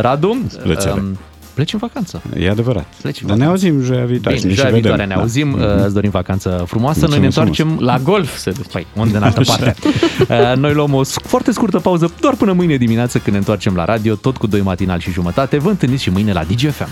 Radu. 0.00 0.46
plăcere. 0.62 0.92
Um, 0.92 1.18
Pleci 1.60 1.72
în 1.72 1.78
vacanță. 1.78 2.22
E 2.38 2.50
adevărat. 2.50 2.86
Pleci 3.02 3.20
în 3.20 3.26
Dar 3.26 3.36
ne 3.36 3.44
vacanță. 3.44 3.66
auzim 3.66 3.82
joia 3.84 4.04
viitoare. 4.04 4.36
Bine, 4.36 4.48
ne 4.48 4.54
și 4.54 4.60
joia 4.60 4.70
vedem. 4.72 4.80
viitoare 4.82 5.04
ne 5.08 5.14
Da. 5.14 5.20
auzim. 5.20 5.52
Uh, 5.52 5.84
Îți 5.84 5.94
dorim 5.94 6.10
vacanță 6.10 6.64
frumoasă. 6.66 7.06
Noi 7.06 7.18
ne 7.18 7.22
Mulțumesc 7.24 7.58
întoarcem 7.58 7.84
La 7.86 7.98
golf 7.98 8.36
se 8.36 8.50
duce. 8.50 8.68
Păi, 8.68 8.86
unde 8.94 9.16
în 9.16 9.22
altă 9.22 9.40
parte. 9.46 9.74
Uh, 10.20 10.56
Noi 10.56 10.72
luăm 10.72 10.94
o 10.94 11.04
sc- 11.04 11.22
foarte 11.26 11.52
scurtă 11.52 11.78
pauză, 11.78 12.12
doar 12.20 12.34
până 12.34 12.52
mâine 12.52 12.76
dimineață 12.76 13.18
când 13.18 13.30
ne 13.32 13.38
întoarcem 13.38 13.74
la 13.74 13.84
radio, 13.84 14.14
tot 14.14 14.36
cu 14.36 14.46
doi 14.46 14.60
matinal 14.60 14.98
și 14.98 15.10
jumătate. 15.10 15.58
Vă 15.58 15.68
întâlniți 15.68 16.02
și 16.02 16.10
mâine 16.10 16.32
la 16.32 16.42
DGFM. 16.44 16.88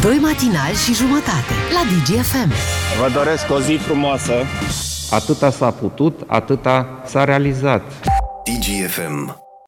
Doi 0.00 0.18
matinali 0.22 0.74
și 0.84 0.94
jumătate 0.94 1.52
la 1.74 1.82
DGFM. 1.90 2.52
Vă 3.00 3.10
doresc 3.14 3.50
o 3.50 3.60
zi 3.60 3.72
frumoasă. 3.72 4.32
Atâta 5.10 5.50
s-a 5.50 5.70
putut, 5.70 6.20
atâta 6.26 7.02
s-a 7.04 7.24
realizat. 7.24 7.82
DGFM. 8.44 9.45